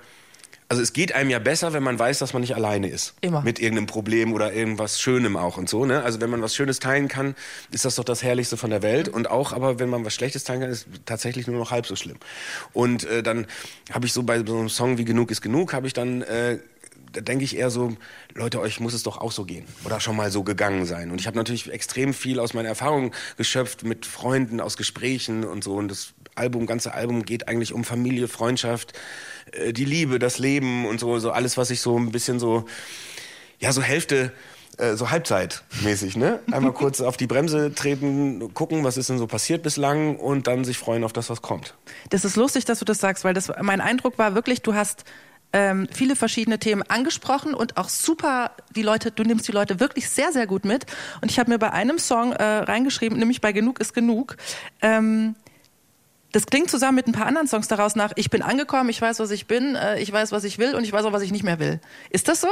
also 0.71 0.81
es 0.81 0.93
geht 0.93 1.13
einem 1.13 1.29
ja 1.29 1.39
besser, 1.39 1.73
wenn 1.73 1.83
man 1.83 1.99
weiß, 1.99 2.19
dass 2.19 2.31
man 2.31 2.39
nicht 2.39 2.55
alleine 2.55 2.87
ist. 2.87 3.13
Immer. 3.19 3.41
Mit 3.41 3.59
irgendeinem 3.59 3.87
Problem 3.87 4.31
oder 4.31 4.53
irgendwas 4.53 5.01
Schönem 5.01 5.35
auch 5.35 5.57
und 5.57 5.67
so. 5.67 5.83
Ne? 5.83 6.01
Also 6.01 6.21
wenn 6.21 6.29
man 6.29 6.41
was 6.41 6.55
Schönes 6.55 6.79
teilen 6.79 7.09
kann, 7.09 7.35
ist 7.71 7.83
das 7.83 7.95
doch 7.95 8.05
das 8.05 8.23
Herrlichste 8.23 8.55
von 8.55 8.69
der 8.69 8.81
Welt. 8.81 9.09
Und 9.09 9.29
auch, 9.29 9.51
aber 9.51 9.79
wenn 9.79 9.89
man 9.89 10.05
was 10.05 10.13
Schlechtes 10.13 10.45
teilen 10.45 10.61
kann, 10.61 10.69
ist 10.69 10.87
tatsächlich 11.05 11.45
nur 11.45 11.57
noch 11.57 11.71
halb 11.71 11.87
so 11.87 11.97
schlimm. 11.97 12.15
Und 12.71 13.03
äh, 13.03 13.21
dann 13.21 13.47
habe 13.91 14.05
ich 14.05 14.13
so 14.13 14.23
bei 14.23 14.45
so 14.45 14.59
einem 14.59 14.69
Song 14.69 14.97
wie 14.97 15.03
Genug 15.03 15.29
ist 15.29 15.41
genug, 15.41 15.73
habe 15.73 15.87
ich 15.87 15.93
dann 15.93 16.21
äh, 16.21 16.59
da 17.11 17.19
denke 17.19 17.43
ich 17.43 17.57
eher 17.57 17.69
so, 17.69 17.97
Leute, 18.33 18.61
euch 18.61 18.79
muss 18.79 18.93
es 18.93 19.03
doch 19.03 19.17
auch 19.17 19.33
so 19.33 19.43
gehen 19.43 19.65
oder 19.83 19.99
schon 19.99 20.15
mal 20.15 20.31
so 20.31 20.43
gegangen 20.43 20.85
sein. 20.85 21.11
Und 21.11 21.19
ich 21.19 21.27
habe 21.27 21.35
natürlich 21.35 21.69
extrem 21.69 22.13
viel 22.13 22.39
aus 22.39 22.53
meiner 22.53 22.69
Erfahrung 22.69 23.11
geschöpft 23.35 23.83
mit 23.83 24.05
Freunden, 24.05 24.61
aus 24.61 24.77
Gesprächen 24.77 25.43
und 25.43 25.63
so. 25.63 25.75
Und 25.75 25.89
das 25.89 26.13
Album, 26.35 26.65
ganze 26.65 26.93
Album 26.93 27.23
geht 27.23 27.47
eigentlich 27.47 27.73
um 27.73 27.83
Familie, 27.83 28.27
Freundschaft, 28.27 28.93
äh, 29.51 29.73
die 29.73 29.85
Liebe, 29.85 30.19
das 30.19 30.39
Leben 30.39 30.85
und 30.85 30.99
so, 30.99 31.19
so 31.19 31.31
alles, 31.31 31.57
was 31.57 31.69
ich 31.69 31.81
so 31.81 31.97
ein 31.97 32.11
bisschen 32.11 32.39
so, 32.39 32.65
ja, 33.59 33.71
so 33.71 33.81
Hälfte 33.81 34.31
äh, 34.77 34.95
so 34.95 35.11
halbzeitmäßig, 35.11 36.15
ne? 36.15 36.39
Einmal 36.51 36.71
kurz 36.73 37.01
auf 37.01 37.17
die 37.17 37.27
Bremse 37.27 37.73
treten, 37.75 38.53
gucken, 38.53 38.83
was 38.83 38.97
ist 38.97 39.09
denn 39.09 39.17
so 39.17 39.27
passiert 39.27 39.63
bislang 39.63 40.15
und 40.15 40.47
dann 40.47 40.63
sich 40.63 40.77
freuen 40.77 41.03
auf 41.03 41.13
das, 41.13 41.29
was 41.29 41.41
kommt. 41.41 41.75
Das 42.09 42.23
ist 42.25 42.35
lustig, 42.35 42.65
dass 42.65 42.79
du 42.79 42.85
das 42.85 42.99
sagst, 42.99 43.23
weil 43.23 43.33
das 43.33 43.51
mein 43.61 43.81
Eindruck 43.81 44.17
war 44.17 44.33
wirklich, 44.33 44.61
du 44.61 44.73
hast 44.73 45.03
ähm, 45.53 45.87
viele 45.93 46.15
verschiedene 46.15 46.57
Themen 46.57 46.83
angesprochen 46.83 47.53
und 47.53 47.77
auch 47.77 47.89
super 47.89 48.51
die 48.75 48.81
Leute, 48.81 49.11
du 49.11 49.23
nimmst 49.23 49.47
die 49.47 49.51
Leute 49.51 49.79
wirklich 49.79 50.09
sehr, 50.09 50.31
sehr 50.31 50.47
gut 50.47 50.63
mit. 50.63 50.85
Und 51.21 51.29
ich 51.29 51.39
habe 51.39 51.51
mir 51.51 51.59
bei 51.59 51.71
einem 51.71 51.99
Song 51.99 52.31
äh, 52.31 52.43
reingeschrieben, 52.43 53.19
nämlich 53.19 53.41
bei 53.41 53.51
Genug 53.51 53.79
ist 53.79 53.93
genug. 53.93 54.37
Ähm, 54.81 55.35
das 56.31 56.45
klingt 56.45 56.69
zusammen 56.69 56.95
mit 56.95 57.07
ein 57.07 57.11
paar 57.11 57.25
anderen 57.25 57.47
Songs 57.47 57.67
daraus 57.67 57.95
nach, 57.95 58.11
ich 58.15 58.29
bin 58.29 58.41
angekommen, 58.41 58.89
ich 58.89 59.01
weiß, 59.01 59.19
was 59.19 59.31
ich 59.31 59.47
bin, 59.47 59.75
äh, 59.75 59.99
ich 59.99 60.11
weiß, 60.11 60.31
was 60.31 60.43
ich 60.43 60.57
will 60.57 60.75
und 60.75 60.83
ich 60.83 60.93
weiß 60.93 61.05
auch, 61.05 61.13
was 61.13 61.21
ich 61.21 61.31
nicht 61.31 61.43
mehr 61.43 61.59
will. 61.59 61.79
Ist 62.09 62.27
das 62.27 62.41
so? 62.41 62.47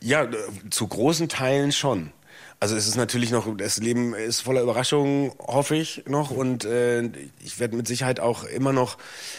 Ja, 0.00 0.24
äh, 0.24 0.36
zu 0.70 0.86
großen 0.86 1.28
Teilen 1.28 1.72
schon. 1.72 2.12
Also 2.58 2.74
es 2.74 2.88
ist 2.88 2.96
natürlich 2.96 3.30
noch, 3.30 3.54
das 3.54 3.76
Leben 3.78 4.14
ist 4.14 4.40
voller 4.40 4.62
Überraschungen, 4.62 5.30
hoffe 5.38 5.76
ich 5.76 6.04
noch. 6.08 6.30
Und 6.30 6.64
äh, 6.64 7.02
ich 7.44 7.60
werde 7.60 7.76
mit 7.76 7.86
Sicherheit 7.86 8.18
auch 8.18 8.44
immer 8.44 8.72
noch, 8.72 8.96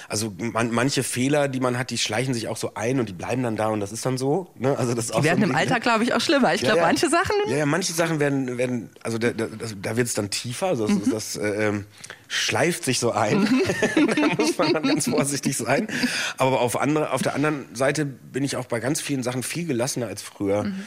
also 0.07 0.31
man, 0.37 0.69
manche 0.69 1.01
Fehler, 1.01 1.47
die 1.47 1.59
man 1.59 1.79
hat, 1.79 1.89
die 1.89 1.97
schleichen 1.97 2.35
sich 2.35 2.47
auch 2.47 2.57
so 2.57 2.75
ein 2.75 2.99
und 2.99 3.09
die 3.09 3.13
bleiben 3.13 3.41
dann 3.41 3.55
da 3.55 3.69
und 3.69 3.79
das 3.79 3.91
ist 3.91 4.05
dann 4.05 4.19
so. 4.19 4.51
Ne? 4.59 4.77
Also 4.77 4.93
das 4.93 5.07
die 5.07 5.23
werden 5.23 5.39
so 5.39 5.49
im 5.49 5.55
Alter, 5.55 5.79
glaube 5.79 6.03
ich, 6.03 6.13
auch 6.13 6.21
schlimmer. 6.21 6.53
Ich 6.53 6.61
ja, 6.61 6.67
glaube, 6.67 6.81
ja. 6.81 6.85
manche 6.85 7.09
Sachen. 7.09 7.33
Ja, 7.47 7.57
ja, 7.57 7.65
manche 7.65 7.91
Sachen 7.91 8.19
werden, 8.19 8.59
werden 8.59 8.91
also 9.01 9.17
da, 9.17 9.31
da, 9.31 9.47
da 9.81 9.97
wird 9.97 10.07
es 10.07 10.13
dann 10.13 10.29
tiefer. 10.29 10.67
Also 10.67 10.85
das, 10.85 11.07
mhm. 11.07 11.11
das 11.11 11.35
äh, 11.37 11.69
ähm, 11.69 11.85
schleift 12.27 12.83
sich 12.83 12.99
so 12.99 13.13
ein. 13.13 13.39
Mhm. 13.39 13.61
da 14.15 14.27
muss 14.37 14.57
man 14.59 14.73
dann 14.73 14.83
ganz 14.83 15.09
vorsichtig 15.09 15.57
sein. 15.57 15.87
Aber 16.37 16.61
auf, 16.61 16.79
andere, 16.79 17.11
auf 17.11 17.23
der 17.23 17.33
anderen 17.33 17.65
Seite 17.75 18.05
bin 18.05 18.43
ich 18.43 18.57
auch 18.57 18.65
bei 18.65 18.79
ganz 18.79 19.01
vielen 19.01 19.23
Sachen 19.23 19.41
viel 19.41 19.65
gelassener 19.65 20.05
als 20.05 20.21
früher. 20.21 20.65
Mhm. 20.65 20.85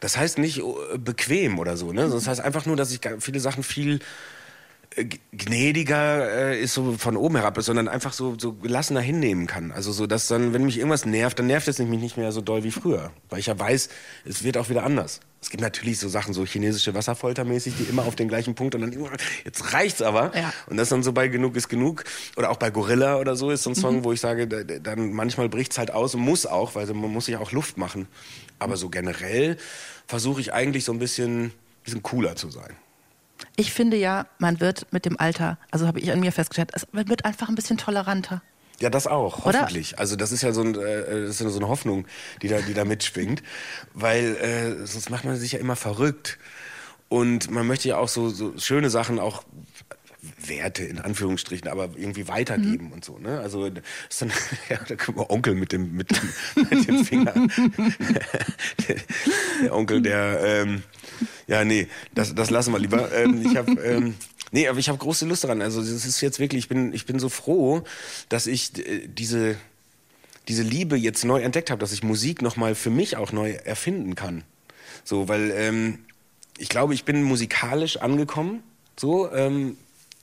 Das 0.00 0.16
heißt 0.16 0.38
nicht 0.38 0.58
äh, 0.58 0.98
bequem 0.98 1.58
oder 1.58 1.76
so, 1.76 1.92
ne? 1.92 2.08
Das 2.08 2.26
heißt 2.26 2.40
einfach 2.40 2.66
nur, 2.66 2.76
dass 2.76 2.92
ich 2.92 3.00
viele 3.20 3.40
Sachen 3.40 3.62
viel 3.62 4.00
gnädiger 5.32 6.50
äh, 6.52 6.60
ist 6.60 6.74
so 6.74 6.92
von 6.92 7.16
oben 7.16 7.36
herab 7.36 7.56
ist, 7.58 7.66
sondern 7.66 7.88
einfach 7.88 8.12
so, 8.12 8.36
so 8.38 8.52
gelassener 8.54 9.00
hinnehmen 9.00 9.46
kann. 9.46 9.72
Also 9.72 9.92
so, 9.92 10.06
dass 10.06 10.26
dann, 10.26 10.52
wenn 10.52 10.64
mich 10.64 10.78
irgendwas 10.78 11.06
nervt, 11.06 11.38
dann 11.38 11.46
nervt 11.46 11.68
es 11.68 11.78
mich 11.78 12.00
nicht 12.00 12.16
mehr 12.16 12.32
so 12.32 12.40
doll 12.40 12.64
wie 12.64 12.70
früher. 12.70 13.12
Weil 13.28 13.40
ich 13.40 13.46
ja 13.46 13.58
weiß, 13.58 13.88
es 14.24 14.44
wird 14.44 14.56
auch 14.56 14.68
wieder 14.68 14.84
anders. 14.84 15.20
Es 15.40 15.50
gibt 15.50 15.60
natürlich 15.60 16.00
so 16.00 16.08
Sachen, 16.08 16.34
so 16.34 16.44
chinesische 16.44 16.94
Wasserfolter 16.94 17.44
mäßig, 17.44 17.74
die 17.78 17.84
immer 17.84 18.04
auf 18.04 18.16
den 18.16 18.28
gleichen 18.28 18.54
Punkt 18.54 18.74
und 18.74 18.80
dann 18.80 18.92
immer, 18.92 19.10
jetzt 19.44 19.72
reicht's 19.72 20.02
aber. 20.02 20.36
Ja. 20.36 20.52
Und 20.66 20.76
das 20.76 20.88
dann 20.88 21.02
so 21.02 21.12
bei 21.12 21.28
Genug 21.28 21.56
ist 21.56 21.68
genug. 21.68 22.04
Oder 22.36 22.50
auch 22.50 22.56
bei 22.56 22.70
Gorilla 22.70 23.18
oder 23.18 23.36
so 23.36 23.50
ist 23.50 23.62
so 23.62 23.70
ein 23.70 23.76
Song, 23.76 23.96
mhm. 23.96 24.04
wo 24.04 24.12
ich 24.12 24.20
sage, 24.20 24.48
dann 24.48 25.12
manchmal 25.12 25.48
bricht's 25.48 25.78
halt 25.78 25.92
aus 25.92 26.14
und 26.14 26.22
muss 26.22 26.44
auch, 26.46 26.74
weil 26.74 26.86
man 26.86 27.12
muss 27.12 27.26
sich 27.26 27.36
auch 27.36 27.52
Luft 27.52 27.78
machen. 27.78 28.08
Aber 28.58 28.76
so 28.76 28.88
generell 28.88 29.56
versuche 30.06 30.40
ich 30.40 30.52
eigentlich 30.52 30.84
so 30.84 30.92
ein 30.92 30.98
bisschen, 30.98 31.52
bisschen 31.84 32.02
cooler 32.02 32.34
zu 32.34 32.50
sein. 32.50 32.76
Ich 33.56 33.72
finde 33.72 33.96
ja, 33.96 34.26
man 34.38 34.60
wird 34.60 34.92
mit 34.92 35.04
dem 35.04 35.18
Alter, 35.18 35.58
also 35.70 35.86
habe 35.86 36.00
ich 36.00 36.10
an 36.12 36.20
mir 36.20 36.32
festgestellt, 36.32 36.72
man 36.92 37.08
wird 37.08 37.24
einfach 37.24 37.48
ein 37.48 37.54
bisschen 37.54 37.78
toleranter. 37.78 38.42
Ja, 38.80 38.90
das 38.90 39.06
auch, 39.06 39.44
hoffentlich. 39.44 39.94
Oder? 39.94 40.00
Also 40.00 40.16
das 40.16 40.30
ist 40.30 40.42
ja 40.42 40.52
so, 40.52 40.62
ein, 40.62 40.74
äh, 40.76 41.26
das 41.26 41.40
ist 41.40 41.52
so 41.52 41.58
eine 41.58 41.68
Hoffnung, 41.68 42.06
die 42.42 42.48
da, 42.48 42.60
die 42.60 42.74
da 42.74 42.84
mitschwingt, 42.84 43.42
weil 43.92 44.36
äh, 44.36 44.86
sonst 44.86 45.10
macht 45.10 45.24
man 45.24 45.36
sich 45.36 45.52
ja 45.52 45.58
immer 45.58 45.74
verrückt 45.74 46.38
und 47.08 47.50
man 47.50 47.66
möchte 47.66 47.88
ja 47.88 47.98
auch 47.98 48.08
so, 48.08 48.28
so 48.28 48.56
schöne 48.58 48.90
Sachen 48.90 49.18
auch 49.18 49.42
Werte 50.38 50.84
in 50.84 50.98
Anführungsstrichen, 50.98 51.68
aber 51.68 51.90
irgendwie 51.96 52.28
weitergeben 52.28 52.86
mhm. 52.86 52.92
und 52.92 53.04
so. 53.04 53.18
Ne? 53.18 53.40
Also 53.40 53.66
ist 53.66 54.22
dann 54.22 54.32
ja, 54.68 54.78
da 54.86 54.96
kommt 54.96 55.18
Onkel 55.18 55.54
mit 55.54 55.72
dem 55.72 55.94
mit 55.94 56.10
dem, 56.10 56.66
mit 56.70 56.88
dem 56.88 57.04
Finger. 57.04 57.32
der, 57.34 58.96
der, 59.62 59.74
Onkel, 59.74 60.02
der 60.02 60.40
ähm, 60.42 60.82
ja 61.46 61.64
nee, 61.64 61.88
das 62.14 62.34
das 62.34 62.50
lassen 62.50 62.72
wir 62.72 62.78
lieber. 62.78 63.12
Ähm, 63.12 63.42
ich 63.44 63.56
habe 63.56 63.72
ähm, 63.82 64.14
Nee, 64.50 64.68
aber 64.68 64.78
ich 64.78 64.88
habe 64.88 64.98
große 64.98 65.26
Lust 65.26 65.44
daran. 65.44 65.62
Also 65.62 65.80
es 65.80 66.06
ist 66.06 66.20
jetzt 66.20 66.38
wirklich, 66.38 66.64
ich 66.64 66.68
bin, 66.68 66.92
ich 66.92 67.06
bin 67.06 67.18
so 67.18 67.28
froh, 67.28 67.82
dass 68.28 68.46
ich 68.46 68.78
äh, 68.78 69.06
diese, 69.06 69.56
diese 70.48 70.62
Liebe 70.62 70.96
jetzt 70.96 71.24
neu 71.24 71.40
entdeckt 71.42 71.70
habe, 71.70 71.80
dass 71.80 71.92
ich 71.92 72.02
Musik 72.02 72.40
nochmal 72.40 72.74
für 72.74 72.90
mich 72.90 73.16
auch 73.16 73.32
neu 73.32 73.50
erfinden 73.52 74.14
kann. 74.14 74.44
So, 75.04 75.28
weil 75.28 75.50
ähm, 75.54 75.98
ich 76.56 76.68
glaube, 76.68 76.94
ich 76.94 77.04
bin 77.04 77.22
musikalisch 77.22 77.98
angekommen. 77.98 78.62
So, 78.98 79.30
ähm, 79.32 79.76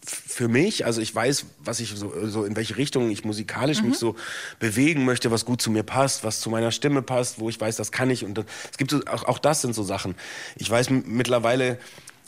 für 0.05 0.47
mich, 0.47 0.85
also 0.85 1.01
ich 1.01 1.13
weiß, 1.13 1.45
was 1.59 1.79
ich 1.79 1.89
so, 1.95 2.13
so 2.27 2.43
in 2.45 2.55
welche 2.55 2.77
Richtung 2.77 3.09
ich 3.09 3.25
musikalisch 3.25 3.81
mhm. 3.81 3.89
mich 3.89 3.97
so 3.97 4.15
bewegen 4.59 5.05
möchte, 5.05 5.31
was 5.31 5.45
gut 5.45 5.61
zu 5.61 5.71
mir 5.71 5.83
passt, 5.83 6.23
was 6.23 6.39
zu 6.39 6.49
meiner 6.49 6.71
Stimme 6.71 7.01
passt, 7.01 7.39
wo 7.39 7.49
ich 7.49 7.59
weiß, 7.59 7.75
das 7.75 7.91
kann 7.91 8.09
ich 8.09 8.23
und 8.23 8.35
das, 8.37 8.45
es 8.71 8.77
gibt 8.77 8.91
so, 8.91 9.01
auch, 9.05 9.23
auch 9.23 9.39
das 9.39 9.61
sind 9.61 9.73
so 9.73 9.83
Sachen. 9.83 10.15
Ich 10.55 10.69
weiß 10.69 10.89
mittlerweile, 10.89 11.79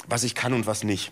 was 0.08 0.24
ich 0.24 0.36
kann 0.36 0.54
und 0.54 0.66
was 0.66 0.84
nicht. 0.84 1.12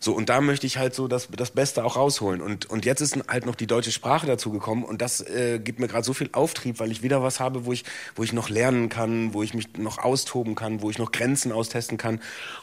So, 0.00 0.12
und 0.12 0.28
da 0.28 0.40
möchte 0.40 0.66
ich 0.66 0.78
halt 0.78 0.94
so 0.94 1.08
das, 1.08 1.28
das 1.30 1.50
Beste 1.50 1.84
auch 1.84 1.96
rausholen. 1.96 2.40
Und, 2.40 2.66
und 2.66 2.84
jetzt 2.84 3.00
ist 3.00 3.18
halt 3.28 3.46
noch 3.46 3.54
die 3.54 3.66
deutsche 3.66 3.90
Sprache 3.90 4.26
dazu 4.26 4.50
gekommen 4.50 4.84
und 4.84 5.02
das 5.02 5.20
äh, 5.20 5.58
gibt 5.58 5.80
mir 5.80 5.88
gerade 5.88 6.04
so 6.04 6.12
viel 6.12 6.30
Auftrieb, 6.32 6.78
weil 6.78 6.92
ich 6.92 7.02
wieder 7.02 7.22
was 7.22 7.40
habe, 7.40 7.64
wo 7.66 7.72
ich, 7.72 7.84
wo 8.14 8.22
ich 8.22 8.32
noch 8.32 8.48
lernen 8.48 8.88
kann, 8.88 9.34
wo 9.34 9.42
ich 9.42 9.54
mich 9.54 9.76
noch 9.76 9.98
austoben 9.98 10.54
kann, 10.54 10.82
wo 10.82 10.90
ich 10.90 10.98
noch 10.98 11.10
Grenzen 11.10 11.52
austesten 11.52 11.98
kann. 11.98 12.20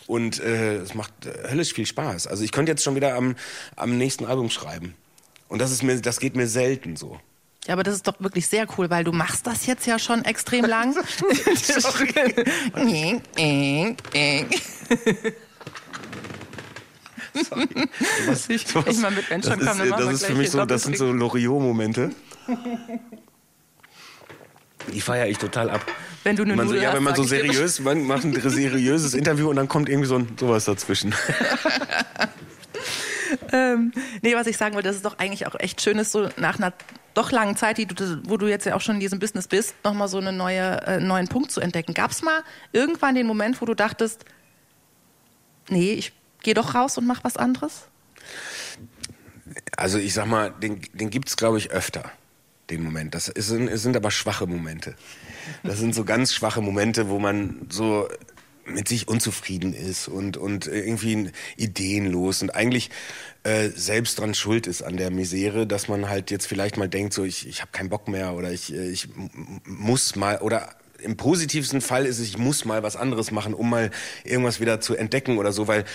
Und 0.07 0.39
äh, 0.39 0.77
es 0.77 0.93
macht 0.93 1.11
äh, 1.25 1.49
höllisch 1.49 1.73
viel 1.73 1.85
Spaß. 1.85 2.27
Also 2.27 2.43
ich 2.43 2.51
könnte 2.51 2.71
jetzt 2.71 2.83
schon 2.83 2.95
wieder 2.95 3.15
am, 3.15 3.35
am 3.75 3.97
nächsten 3.97 4.25
Album 4.25 4.49
schreiben. 4.49 4.95
Und 5.47 5.59
das 5.59 5.71
ist 5.71 5.83
mir, 5.83 5.99
das 5.99 6.19
geht 6.19 6.35
mir 6.35 6.47
selten 6.47 6.95
so. 6.95 7.19
Ja, 7.67 7.73
aber 7.73 7.83
das 7.83 7.95
ist 7.95 8.07
doch 8.07 8.19
wirklich 8.19 8.47
sehr 8.47 8.67
cool, 8.77 8.89
weil 8.91 9.03
du 9.03 9.11
machst 9.11 9.47
das 9.47 9.65
jetzt 9.65 9.87
ja 9.87 9.97
schon 9.97 10.23
extrem 10.23 10.65
lang. 10.65 10.93
Sorry. 11.55 12.13
Sorry. 17.43 17.67
Ich, 18.47 18.75
was, 18.75 18.87
ich 18.87 18.99
mal 18.99 19.11
mit 19.11 19.29
Menschen 19.29 19.59
das 19.59 19.79
ist, 19.79 19.91
das 19.91 20.13
ist 20.13 20.25
für 20.25 20.35
mich 20.35 20.51
so, 20.51 20.65
das 20.65 20.83
sind 20.83 20.97
so 20.97 21.11
Loriot-Momente. 21.11 22.11
Die 24.93 25.01
feiere 25.01 25.27
ich 25.27 25.37
total 25.37 25.69
ab. 25.69 25.85
Wenn 26.23 26.35
du 26.35 26.43
eine 26.43 26.55
man 26.55 26.67
so, 26.67 26.75
Ja, 26.75 26.93
wenn 26.93 27.03
man 27.03 27.15
so 27.15 27.23
seriös, 27.23 27.79
man 27.79 28.03
macht 28.03 28.23
ein 28.23 28.33
seriöses 28.33 29.13
Interview 29.13 29.49
und 29.49 29.55
dann 29.55 29.67
kommt 29.67 29.89
irgendwie 29.89 30.07
so 30.07 30.15
ein, 30.15 30.27
sowas 30.39 30.65
dazwischen. 30.65 31.13
ähm, 33.51 33.91
nee, 34.21 34.35
was 34.35 34.47
ich 34.47 34.57
sagen 34.57 34.75
wollte, 34.75 34.87
das 34.87 34.97
ist 34.97 35.05
doch 35.05 35.17
eigentlich 35.17 35.47
auch 35.47 35.55
echt 35.59 35.81
schön, 35.81 35.97
ist 35.97 36.11
so 36.11 36.29
nach 36.37 36.57
einer 36.57 36.73
doch 37.13 37.31
langen 37.31 37.55
Zeit, 37.55 37.77
die 37.77 37.85
du, 37.85 38.21
wo 38.25 38.37
du 38.37 38.47
jetzt 38.47 38.65
ja 38.65 38.75
auch 38.75 38.81
schon 38.81 38.95
in 38.95 39.01
diesem 39.01 39.19
Business 39.19 39.47
bist, 39.47 39.75
nochmal 39.83 40.07
so 40.07 40.17
einen 40.17 40.37
neue, 40.37 40.81
äh, 40.85 40.99
neuen 40.99 41.27
Punkt 41.27 41.51
zu 41.51 41.61
entdecken. 41.61 41.93
Gab 41.93 42.11
es 42.11 42.21
mal 42.21 42.43
irgendwann 42.73 43.15
den 43.15 43.25
Moment, 43.25 43.61
wo 43.61 43.65
du 43.65 43.73
dachtest, 43.73 44.25
nee, 45.69 45.93
ich 45.93 46.11
geh 46.45 46.53
doch 46.53 46.75
raus 46.75 46.97
und 46.97 47.05
mach 47.05 47.23
was 47.23 47.35
anderes? 47.35 47.87
Also 49.75 49.97
ich 49.97 50.13
sag 50.13 50.27
mal, 50.27 50.51
den, 50.51 50.79
den 50.93 51.09
gibt 51.09 51.27
es, 51.27 51.35
glaube 51.35 51.57
ich, 51.57 51.71
öfter, 51.71 52.11
den 52.69 52.83
Moment. 52.83 53.13
Das 53.15 53.27
ist, 53.27 53.47
sind 53.47 53.97
aber 53.97 54.11
schwache 54.11 54.47
Momente. 54.47 54.95
Das 55.63 55.79
sind 55.79 55.93
so 55.93 56.05
ganz 56.05 56.33
schwache 56.33 56.61
Momente, 56.61 57.09
wo 57.09 57.19
man 57.19 57.67
so 57.69 58.07
mit 58.65 58.87
sich 58.87 59.07
unzufrieden 59.07 59.73
ist 59.73 60.07
und, 60.07 60.37
und 60.37 60.67
irgendwie 60.67 61.31
ideenlos 61.55 62.41
und 62.41 62.51
eigentlich 62.51 62.89
äh, 63.43 63.69
selbst 63.69 64.19
dran 64.19 64.33
schuld 64.33 64.65
ist 64.65 64.81
an 64.81 64.97
der 64.97 65.11
Misere, 65.11 65.67
dass 65.67 65.87
man 65.87 66.09
halt 66.09 66.31
jetzt 66.31 66.47
vielleicht 66.47 66.77
mal 66.77 66.89
denkt, 66.89 67.13
so 67.13 67.23
ich, 67.23 67.47
ich 67.47 67.61
habe 67.61 67.71
keinen 67.71 67.89
Bock 67.89 68.07
mehr 68.07 68.33
oder 68.33 68.51
ich, 68.51 68.73
äh, 68.73 68.89
ich 68.89 69.09
muss 69.65 70.15
mal 70.15 70.39
oder 70.39 70.75
im 70.99 71.15
positivsten 71.15 71.81
Fall 71.81 72.07
ist 72.07 72.17
es, 72.17 72.27
ich 72.27 72.39
muss 72.39 72.65
mal 72.65 72.81
was 72.81 72.95
anderes 72.95 73.29
machen, 73.29 73.53
um 73.53 73.69
mal 73.69 73.91
irgendwas 74.23 74.59
wieder 74.59 74.81
zu 74.81 74.95
entdecken 74.95 75.37
oder 75.37 75.51
so, 75.51 75.67
weil 75.67 75.85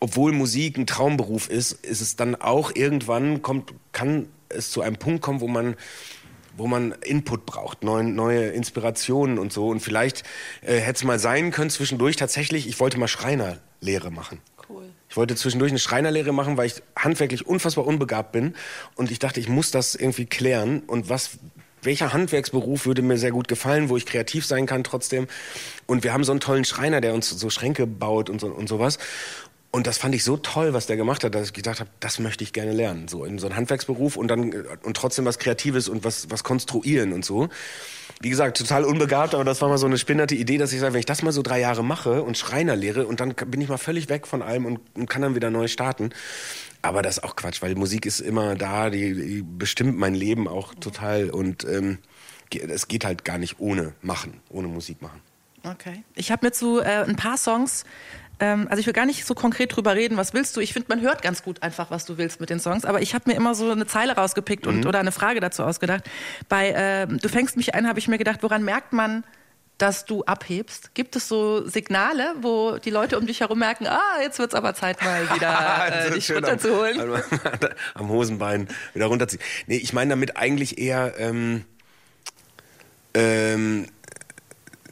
obwohl 0.00 0.32
Musik 0.32 0.78
ein 0.78 0.86
Traumberuf 0.86 1.48
ist, 1.48 1.72
ist 1.72 2.00
es 2.00 2.16
dann 2.16 2.34
auch 2.34 2.74
irgendwann 2.74 3.42
kommt, 3.42 3.74
kann 3.92 4.28
es 4.48 4.70
zu 4.70 4.82
einem 4.82 4.96
Punkt 4.96 5.22
kommen, 5.22 5.40
wo 5.40 5.48
man 5.48 5.76
wo 6.58 6.66
man 6.66 6.92
Input 7.04 7.46
braucht, 7.46 7.84
neue, 7.84 8.02
neue 8.02 8.48
Inspirationen 8.48 9.38
und 9.38 9.52
so. 9.52 9.68
Und 9.68 9.80
vielleicht 9.80 10.24
äh, 10.60 10.78
hätte 10.78 10.96
es 10.96 11.04
mal 11.04 11.18
sein 11.18 11.52
können 11.52 11.70
zwischendurch 11.70 12.16
tatsächlich, 12.16 12.66
ich 12.66 12.80
wollte 12.80 12.98
mal 12.98 13.06
Schreinerlehre 13.06 14.10
machen. 14.10 14.40
Cool. 14.68 14.82
Ich 15.08 15.16
wollte 15.16 15.36
zwischendurch 15.36 15.70
eine 15.70 15.78
Schreinerlehre 15.78 16.32
machen, 16.32 16.56
weil 16.56 16.66
ich 16.66 16.82
handwerklich 16.96 17.46
unfassbar 17.46 17.86
unbegabt 17.86 18.32
bin. 18.32 18.54
Und 18.96 19.10
ich 19.10 19.20
dachte, 19.20 19.40
ich 19.40 19.48
muss 19.48 19.70
das 19.70 19.94
irgendwie 19.94 20.26
klären. 20.26 20.80
Und 20.80 21.08
was, 21.08 21.38
welcher 21.82 22.12
Handwerksberuf 22.12 22.86
würde 22.86 23.02
mir 23.02 23.18
sehr 23.18 23.30
gut 23.30 23.48
gefallen, 23.48 23.88
wo 23.88 23.96
ich 23.96 24.04
kreativ 24.04 24.44
sein 24.44 24.66
kann 24.66 24.84
trotzdem. 24.84 25.28
Und 25.86 26.02
wir 26.04 26.12
haben 26.12 26.24
so 26.24 26.32
einen 26.32 26.40
tollen 26.40 26.64
Schreiner, 26.64 27.00
der 27.00 27.14
uns 27.14 27.30
so 27.30 27.50
Schränke 27.50 27.86
baut 27.86 28.28
und, 28.28 28.40
so, 28.40 28.48
und 28.48 28.68
sowas. 28.68 28.98
Und 29.70 29.86
das 29.86 29.98
fand 29.98 30.14
ich 30.14 30.24
so 30.24 30.38
toll, 30.38 30.72
was 30.72 30.86
der 30.86 30.96
gemacht 30.96 31.24
hat, 31.24 31.34
dass 31.34 31.48
ich 31.48 31.52
gedacht 31.52 31.80
habe, 31.80 31.90
das 32.00 32.18
möchte 32.18 32.42
ich 32.42 32.54
gerne 32.54 32.72
lernen. 32.72 33.06
So 33.06 33.24
in 33.24 33.38
so 33.38 33.46
einem 33.46 33.56
Handwerksberuf 33.56 34.16
und 34.16 34.28
dann 34.28 34.50
und 34.82 34.96
trotzdem 34.96 35.26
was 35.26 35.38
Kreatives 35.38 35.88
und 35.88 36.04
was, 36.04 36.30
was 36.30 36.42
konstruieren 36.42 37.12
und 37.12 37.22
so. 37.24 37.48
Wie 38.20 38.30
gesagt, 38.30 38.56
total 38.56 38.84
unbegabt, 38.84 39.34
aber 39.34 39.44
das 39.44 39.60
war 39.60 39.68
mal 39.68 39.76
so 39.76 39.86
eine 39.86 39.98
spinnerte 39.98 40.34
Idee, 40.34 40.56
dass 40.56 40.72
ich 40.72 40.80
sage, 40.80 40.94
wenn 40.94 41.00
ich 41.00 41.06
das 41.06 41.22
mal 41.22 41.32
so 41.32 41.42
drei 41.42 41.60
Jahre 41.60 41.84
mache 41.84 42.22
und 42.22 42.38
Schreiner 42.38 42.76
lehre 42.76 43.06
und 43.06 43.20
dann 43.20 43.34
bin 43.34 43.60
ich 43.60 43.68
mal 43.68 43.76
völlig 43.76 44.08
weg 44.08 44.26
von 44.26 44.40
allem 44.40 44.64
und, 44.64 44.80
und 44.94 45.08
kann 45.08 45.20
dann 45.20 45.34
wieder 45.34 45.50
neu 45.50 45.68
starten. 45.68 46.10
Aber 46.80 47.02
das 47.02 47.18
ist 47.18 47.24
auch 47.24 47.36
Quatsch, 47.36 47.60
weil 47.60 47.74
Musik 47.74 48.06
ist 48.06 48.20
immer 48.20 48.54
da, 48.54 48.88
die, 48.88 49.12
die 49.14 49.42
bestimmt 49.42 49.98
mein 49.98 50.14
Leben 50.14 50.48
auch 50.48 50.74
total 50.74 51.28
und 51.28 51.64
ähm, 51.64 51.98
es 52.50 52.88
geht 52.88 53.04
halt 53.04 53.26
gar 53.26 53.36
nicht 53.36 53.60
ohne 53.60 53.92
machen, 54.00 54.40
ohne 54.48 54.68
Musik 54.68 55.02
machen. 55.02 55.20
Okay. 55.64 56.04
Ich 56.14 56.30
habe 56.30 56.46
mir 56.46 56.52
zu 56.52 56.80
äh, 56.80 57.04
ein 57.04 57.16
paar 57.16 57.36
Songs 57.36 57.84
ähm, 58.40 58.66
also 58.70 58.80
ich 58.80 58.86
will 58.86 58.92
gar 58.92 59.06
nicht 59.06 59.26
so 59.26 59.34
konkret 59.34 59.74
drüber 59.74 59.94
reden, 59.94 60.16
was 60.16 60.34
willst 60.34 60.56
du? 60.56 60.60
Ich 60.60 60.72
finde, 60.72 60.88
man 60.88 61.00
hört 61.00 61.22
ganz 61.22 61.42
gut 61.42 61.62
einfach, 61.62 61.90
was 61.90 62.04
du 62.04 62.18
willst 62.18 62.40
mit 62.40 62.50
den 62.50 62.60
Songs. 62.60 62.84
Aber 62.84 63.02
ich 63.02 63.14
habe 63.14 63.24
mir 63.30 63.36
immer 63.36 63.54
so 63.54 63.70
eine 63.70 63.86
Zeile 63.86 64.14
rausgepickt 64.14 64.66
und, 64.66 64.80
mhm. 64.80 64.86
oder 64.86 65.00
eine 65.00 65.12
Frage 65.12 65.40
dazu 65.40 65.64
ausgedacht. 65.64 66.04
Bei 66.48 66.70
äh, 66.70 67.06
Du 67.06 67.28
fängst 67.28 67.56
mich 67.56 67.74
ein, 67.74 67.88
habe 67.88 67.98
ich 67.98 68.08
mir 68.08 68.18
gedacht, 68.18 68.42
woran 68.42 68.62
merkt 68.62 68.92
man, 68.92 69.24
dass 69.78 70.04
du 70.04 70.24
abhebst? 70.24 70.94
Gibt 70.94 71.16
es 71.16 71.28
so 71.28 71.66
Signale, 71.66 72.34
wo 72.40 72.78
die 72.78 72.90
Leute 72.90 73.18
um 73.18 73.26
dich 73.26 73.40
herum 73.40 73.60
merken, 73.60 73.86
ah, 73.86 74.20
jetzt 74.20 74.38
wird 74.38 74.52
es 74.52 74.54
aber 74.54 74.74
Zeit 74.74 75.02
mal 75.02 75.28
wieder 75.34 76.06
äh, 76.06 76.10
dich 76.10 76.30
runterzuholen? 76.30 77.00
Am, 77.00 77.22
am, 77.94 78.08
Hosenbein 78.08 78.68
wieder 78.94 79.06
runterziehen. 79.06 79.42
Nee, 79.66 79.76
ich 79.76 79.92
meine 79.92 80.10
damit 80.10 80.36
eigentlich 80.36 80.78
eher 80.78 81.14
ähm, 81.18 81.64
ähm, 83.14 83.86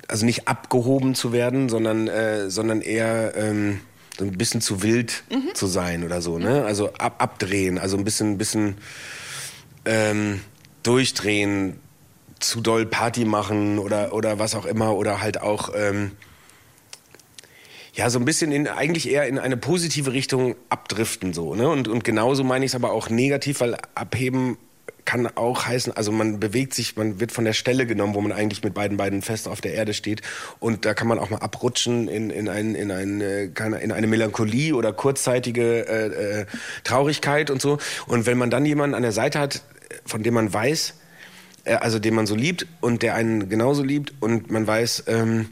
also 0.09 0.25
nicht 0.25 0.49
abgehoben 0.49 1.15
zu 1.15 1.33
werden, 1.33 1.69
sondern, 1.69 2.09
äh, 2.09 2.51
sondern 2.51 2.81
eher 2.81 3.35
ähm, 3.37 3.81
so 4.19 4.25
ein 4.25 4.33
bisschen 4.33 4.61
zu 4.61 4.83
wild 4.83 5.25
mhm. 5.31 5.55
zu 5.55 5.67
sein 5.67 6.05
oder 6.05 6.23
so, 6.23 6.39
ne? 6.39 6.65
Also 6.65 6.93
ab, 6.95 7.17
abdrehen, 7.19 7.79
also 7.79 7.97
ein 7.97 8.05
bisschen, 8.05 8.39
bisschen 8.39 8.77
ähm, 9.85 10.41
durchdrehen, 10.83 11.81
zu 12.39 12.61
doll 12.61 12.87
Party 12.87 13.25
machen 13.25 13.79
oder, 13.79 14.13
oder 14.13 14.39
was 14.39 14.55
auch 14.55 14.67
immer 14.67 14.95
oder 14.95 15.21
halt 15.23 15.41
auch 15.41 15.71
ähm, 15.75 16.13
ja, 17.95 18.11
so 18.11 18.19
ein 18.19 18.27
bisschen 18.27 18.53
in, 18.53 18.69
eigentlich 18.69 19.09
eher 19.09 19.27
in 19.27 19.39
eine 19.39 19.57
positive 19.57 20.13
Richtung 20.13 20.55
abdriften 20.69 21.33
so, 21.33 21.55
ne? 21.55 21.69
Und, 21.69 21.89
und 21.89 22.05
genauso 22.05 22.45
meine 22.45 22.65
ich 22.65 22.73
es 22.73 22.75
aber 22.75 22.93
auch 22.93 23.09
negativ, 23.09 23.61
weil 23.61 23.79
abheben 23.95 24.59
kann 25.07 25.27
auch 25.37 25.65
heißen, 25.65 25.97
also 25.97 26.13
man 26.13 26.39
bewegt 26.39 26.75
sich, 26.75 26.97
man 26.97 27.19
wird 27.21 27.33
von 27.33 27.47
der 27.47 27.55
Stelle 27.55 27.87
genommen, 27.87 28.15
wo 28.15 28.21
man 28.21 28.33
eigentlich 28.33 28.63
mit 28.63 28.75
beiden 28.75 28.99
Beinen 28.99 29.23
fest 29.23 29.49
auf 29.49 29.63
der 29.63 29.73
Erde 29.73 29.95
steht. 29.95 30.21
Und 30.59 30.85
da 30.85 30.93
kann 30.93 31.09
man 31.09 31.19
auch 31.19 31.31
mal 31.31 31.39
abrutschen 31.39 32.09
in, 32.09 32.29
in, 32.29 32.49
ein, 32.49 32.75
in, 32.75 32.91
ein, 32.91 33.21
in 33.21 33.93
eine 33.93 34.07
Melancholie 34.07 34.75
oder 34.75 34.93
kurzzeitige 34.93 35.89
äh, 35.89 36.41
äh, 36.41 36.47
Traurigkeit 36.85 37.51
und 37.51 37.63
so. 37.63 37.79
Und 38.07 38.27
wenn 38.27 38.37
man 38.37 38.51
dann 38.51 38.67
jemanden 38.67 38.95
an 38.95 39.03
der 39.03 39.13
Seite 39.13 39.39
hat, 39.39 39.63
von 40.05 40.23
dem 40.23 40.35
man 40.35 40.53
weiß, 40.53 40.95
äh, 41.65 41.75
also 41.75 41.99
den 41.99 42.15
man 42.15 42.27
so 42.27 42.35
liebt 42.35 42.67
und 42.81 43.03
der 43.03 43.15
einen 43.15 43.49
genauso 43.49 43.83
liebt 43.83 44.13
und 44.21 44.51
man 44.51 44.67
weiß, 44.67 45.05
ähm, 45.07 45.49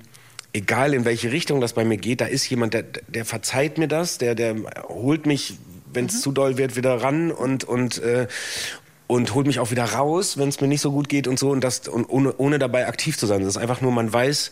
egal 0.52 0.94
in 0.94 1.04
welche 1.04 1.32
Richtung 1.32 1.61
das 1.61 1.73
bei 1.73 1.84
mir 1.84 1.96
geht, 1.96 2.20
da 2.20 2.26
ist 2.26 2.49
jemand, 2.50 2.75
der, 2.75 2.82
der 2.82 3.25
verzeiht 3.25 3.78
mir 3.78 3.88
das, 3.88 4.18
der, 4.18 4.34
der 4.34 4.56
holt 4.88 5.26
mich 5.26 5.54
wenn 5.94 6.06
es 6.06 6.14
mhm. 6.14 6.20
zu 6.20 6.32
doll 6.32 6.58
wird, 6.58 6.76
wieder 6.76 7.02
ran 7.02 7.30
und, 7.30 7.64
und, 7.64 7.99
äh, 8.02 8.26
und 9.14 9.33
holt 9.33 9.47
mich 9.47 9.61
auch 9.61 9.71
wieder 9.71 9.85
raus, 9.85 10.38
wenn 10.38 10.49
es 10.49 10.61
mir 10.61 10.66
nicht 10.66 10.80
so 10.80 10.90
gut 10.90 11.09
geht 11.09 11.28
und 11.28 11.38
so 11.38 11.50
und 11.50 11.62
das 11.62 11.87
und 11.87 12.04
ohne, 12.06 12.35
ohne 12.37 12.59
dabei 12.59 12.88
aktiv 12.88 13.16
zu 13.16 13.26
sein. 13.26 13.40
Das 13.40 13.50
ist 13.50 13.56
einfach 13.56 13.80
nur, 13.80 13.92
man 13.92 14.12
weiß, 14.12 14.50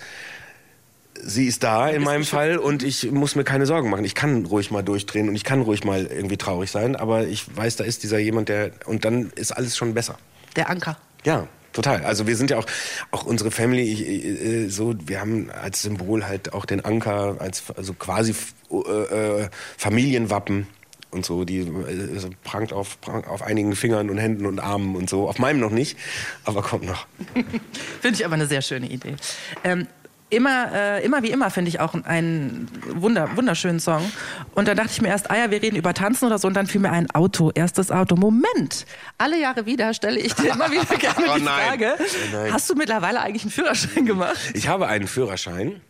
sie 1.20 1.46
ist 1.46 1.64
da 1.64 1.88
in 1.88 2.02
meinem 2.02 2.24
Fall 2.24 2.58
und 2.58 2.84
ich 2.84 3.10
muss 3.10 3.34
mir 3.34 3.42
keine 3.42 3.66
Sorgen 3.66 3.90
machen. 3.90 4.04
Ich 4.04 4.14
kann 4.14 4.46
ruhig 4.46 4.70
mal 4.70 4.82
durchdrehen 4.82 5.28
und 5.28 5.34
ich 5.34 5.42
kann 5.42 5.62
ruhig 5.62 5.82
mal 5.82 6.06
irgendwie 6.06 6.36
traurig 6.36 6.70
sein, 6.70 6.94
aber 6.94 7.26
ich 7.26 7.44
weiß, 7.56 7.74
da 7.74 7.82
ist 7.82 8.04
dieser 8.04 8.18
jemand, 8.18 8.48
der 8.48 8.70
und 8.86 9.04
dann 9.04 9.30
ist 9.34 9.50
alles 9.50 9.76
schon 9.76 9.94
besser. 9.94 10.16
Der 10.54 10.70
Anker. 10.70 10.96
Ja, 11.24 11.48
total. 11.72 12.04
Also 12.04 12.28
wir 12.28 12.36
sind 12.36 12.50
ja 12.50 12.58
auch 12.58 12.66
auch 13.10 13.24
unsere 13.24 13.50
Family 13.50 13.82
ich, 13.82 14.24
äh, 14.24 14.68
so 14.68 14.94
wir 15.04 15.20
haben 15.20 15.50
als 15.50 15.82
Symbol 15.82 16.24
halt 16.24 16.52
auch 16.52 16.66
den 16.66 16.84
Anker 16.84 17.36
als 17.40 17.64
also 17.76 17.94
quasi 17.94 18.32
äh, 18.70 18.76
äh 18.76 19.48
Familienwappen 19.76 20.68
und 21.12 21.24
so. 21.24 21.44
Die 21.44 21.60
äh, 21.60 22.30
prangt 22.42 22.72
auf, 22.72 23.00
prangt 23.00 23.28
auf 23.28 23.42
einigen 23.42 23.76
Fingern 23.76 24.10
und 24.10 24.18
Händen 24.18 24.46
und 24.46 24.58
Armen 24.58 24.96
und 24.96 25.08
so. 25.08 25.28
Auf 25.28 25.38
meinem 25.38 25.60
noch 25.60 25.70
nicht, 25.70 25.98
aber 26.44 26.62
kommt 26.62 26.84
noch. 26.84 27.06
Finde 28.00 28.18
ich 28.18 28.24
aber 28.24 28.34
eine 28.34 28.46
sehr 28.46 28.62
schöne 28.62 28.88
Idee. 28.88 29.16
Ähm, 29.64 29.86
immer, 30.32 30.72
äh, 30.72 31.04
immer 31.04 31.22
wie 31.22 31.30
immer 31.30 31.50
finde 31.50 31.68
ich 31.68 31.78
auch 31.80 31.94
einen 32.04 32.68
wunder, 32.94 33.36
wunderschönen 33.36 33.80
Song. 33.80 34.10
Und 34.54 34.66
dann 34.66 34.76
dachte 34.76 34.90
ich 34.92 35.02
mir 35.02 35.08
erst, 35.08 35.30
ah 35.30 35.36
ja, 35.36 35.50
wir 35.50 35.60
reden 35.60 35.76
über 35.76 35.92
Tanzen 35.92 36.26
oder 36.26 36.38
so. 36.38 36.48
Und 36.48 36.54
dann 36.54 36.66
fiel 36.66 36.80
mir 36.80 36.90
ein 36.90 37.10
Auto, 37.10 37.50
erstes 37.54 37.90
Auto. 37.90 38.16
Moment, 38.16 38.86
alle 39.18 39.38
Jahre 39.38 39.66
wieder 39.66 39.92
stelle 39.92 40.18
ich 40.18 40.34
dir 40.34 40.52
immer 40.52 40.70
wieder 40.70 40.84
gerne 40.98 41.26
Oh 41.28 41.36
die. 41.36 41.44
Frage, 41.44 41.96
Oh 41.98 42.52
hast 42.52 42.70
du 42.70 42.74
mittlerweile 42.74 43.20
eigentlich 43.20 43.42
einen 43.42 43.52
Führerschein 43.52 44.06
gemacht? 44.06 44.38
Ich 44.54 44.68
habe 44.68 44.88
einen 44.88 45.06
Führerschein 45.06 45.80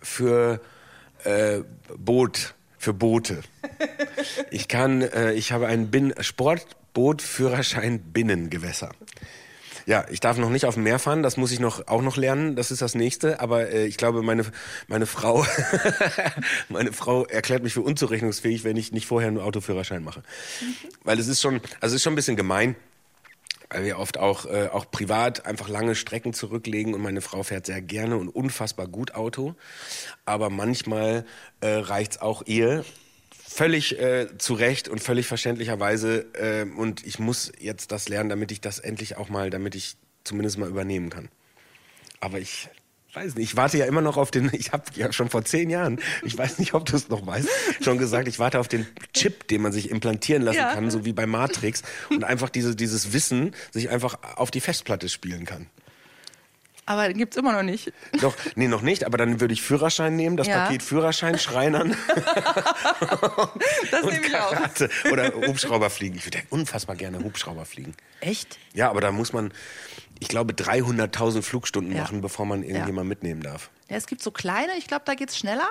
für 0.00 0.60
äh, 1.24 1.60
Boot, 1.96 2.54
für 2.82 2.92
Boote. 2.92 3.42
Ich 4.50 4.66
kann, 4.66 5.02
äh, 5.02 5.32
ich 5.34 5.52
habe 5.52 5.68
einen 5.68 5.92
Bin 5.92 6.12
Sportbootführerschein 6.18 8.00
Binnengewässer. 8.00 8.90
Ja, 9.86 10.04
ich 10.10 10.18
darf 10.18 10.36
noch 10.36 10.50
nicht 10.50 10.64
auf 10.66 10.74
dem 10.74 10.82
Meer 10.82 10.98
fahren, 10.98 11.22
das 11.22 11.36
muss 11.36 11.52
ich 11.52 11.60
noch 11.60 11.86
auch 11.86 12.02
noch 12.02 12.16
lernen, 12.16 12.56
das 12.56 12.72
ist 12.72 12.82
das 12.82 12.96
nächste, 12.96 13.40
aber 13.40 13.70
äh, 13.70 13.86
ich 13.86 13.96
glaube 13.96 14.22
meine 14.22 14.44
meine 14.88 15.06
Frau 15.06 15.46
meine 16.68 16.92
Frau 16.92 17.24
erklärt 17.24 17.62
mich 17.62 17.74
für 17.74 17.82
unzurechnungsfähig, 17.82 18.64
wenn 18.64 18.76
ich 18.76 18.90
nicht 18.90 19.06
vorher 19.06 19.28
einen 19.28 19.38
Autoführerschein 19.38 20.02
mache. 20.02 20.24
Weil 21.04 21.20
es 21.20 21.28
ist 21.28 21.40
schon, 21.40 21.60
also 21.80 21.94
es 21.94 22.00
ist 22.00 22.02
schon 22.02 22.14
ein 22.14 22.16
bisschen 22.16 22.36
gemein, 22.36 22.74
weil 23.72 23.84
wir 23.84 23.98
oft 23.98 24.18
auch, 24.18 24.46
äh, 24.46 24.68
auch 24.72 24.90
privat 24.90 25.46
einfach 25.46 25.68
lange 25.68 25.94
Strecken 25.94 26.32
zurücklegen 26.32 26.94
und 26.94 27.00
meine 27.00 27.20
Frau 27.20 27.42
fährt 27.42 27.66
sehr 27.66 27.80
gerne 27.80 28.16
und 28.16 28.28
unfassbar 28.28 28.86
gut 28.86 29.14
Auto. 29.14 29.54
Aber 30.24 30.50
manchmal 30.50 31.24
äh, 31.60 31.68
reicht's 31.68 32.18
auch 32.18 32.42
ihr. 32.46 32.84
Völlig 33.30 33.98
äh, 33.98 34.28
zu 34.38 34.54
Recht 34.54 34.88
und 34.88 35.00
völlig 35.00 35.26
verständlicherweise. 35.26 36.26
Äh, 36.34 36.64
und 36.64 37.06
ich 37.06 37.18
muss 37.18 37.52
jetzt 37.58 37.92
das 37.92 38.08
lernen, 38.08 38.28
damit 38.28 38.52
ich 38.52 38.60
das 38.60 38.78
endlich 38.78 39.16
auch 39.16 39.28
mal, 39.28 39.50
damit 39.50 39.74
ich 39.74 39.96
zumindest 40.24 40.58
mal 40.58 40.68
übernehmen 40.68 41.10
kann. 41.10 41.28
Aber 42.20 42.38
ich 42.38 42.68
weiß 43.14 43.34
nicht, 43.36 43.50
ich 43.50 43.56
warte 43.56 43.78
ja 43.78 43.84
immer 43.86 44.00
noch 44.00 44.16
auf 44.16 44.30
den, 44.30 44.50
ich 44.54 44.72
habe 44.72 44.84
ja 44.94 45.12
schon 45.12 45.28
vor 45.28 45.44
zehn 45.44 45.70
Jahren, 45.70 46.00
ich 46.24 46.36
weiß 46.36 46.58
nicht, 46.58 46.74
ob 46.74 46.84
du 46.86 46.96
es 46.96 47.08
noch 47.08 47.26
weißt, 47.26 47.48
schon 47.82 47.98
gesagt, 47.98 48.28
ich 48.28 48.38
warte 48.38 48.58
auf 48.60 48.68
den 48.68 48.86
Chip, 49.14 49.48
den 49.48 49.62
man 49.62 49.72
sich 49.72 49.90
implantieren 49.90 50.42
lassen 50.42 50.58
Ja. 50.58 50.72
kann, 50.74 50.90
so 50.90 51.04
wie 51.04 51.12
bei 51.12 51.26
Matrix 51.26 51.82
und 52.10 52.24
einfach 52.24 52.48
diese, 52.48 52.74
dieses 52.76 53.12
Wissen 53.12 53.54
sich 53.70 53.90
einfach 53.90 54.18
auf 54.36 54.50
die 54.50 54.60
Festplatte 54.60 55.08
spielen 55.08 55.44
kann. 55.44 55.66
Aber 56.84 57.06
den 57.08 57.16
gibt's 57.18 57.36
immer 57.36 57.52
noch 57.52 57.62
nicht. 57.62 57.92
Doch, 58.20 58.34
nee, 58.56 58.66
noch 58.66 58.82
nicht, 58.82 59.04
aber 59.04 59.16
dann 59.16 59.40
würde 59.40 59.54
ich 59.54 59.62
Führerschein 59.62 60.16
nehmen, 60.16 60.36
das 60.36 60.48
Ja. 60.48 60.64
Paket 60.64 60.82
Führerschein, 60.82 61.38
Schreinern 61.38 61.96
Das 63.90 64.02
und 64.02 64.12
nehme 64.12 64.26
ich 64.26 64.36
auch. 64.36 64.50
Karate 64.52 64.90
oder 65.10 65.32
Hubschrauber 65.32 65.90
fliegen. 65.90 66.16
Ich 66.16 66.26
würde 66.26 66.38
ja 66.38 66.44
unfassbar 66.50 66.96
gerne 66.96 67.22
Hubschrauber 67.22 67.64
fliegen. 67.64 67.94
Echt? 68.20 68.58
Ja, 68.74 68.90
aber 68.90 69.00
da 69.00 69.12
muss 69.12 69.32
man, 69.32 69.52
ich 70.18 70.28
glaube, 70.28 70.54
300.000 70.54 71.42
Flugstunden 71.42 71.94
Ja. 71.94 72.02
machen, 72.02 72.20
bevor 72.20 72.46
man 72.46 72.62
irgendjemand 72.62 73.08
mitnehmen 73.08 73.42
darf. 73.42 73.70
Ja, 73.88 73.96
es 73.96 74.06
gibt 74.06 74.22
so 74.22 74.30
kleine, 74.30 74.72
ich 74.78 74.86
glaube, 74.86 75.02
da 75.04 75.14
geht's 75.14 75.38
schneller. 75.38 75.68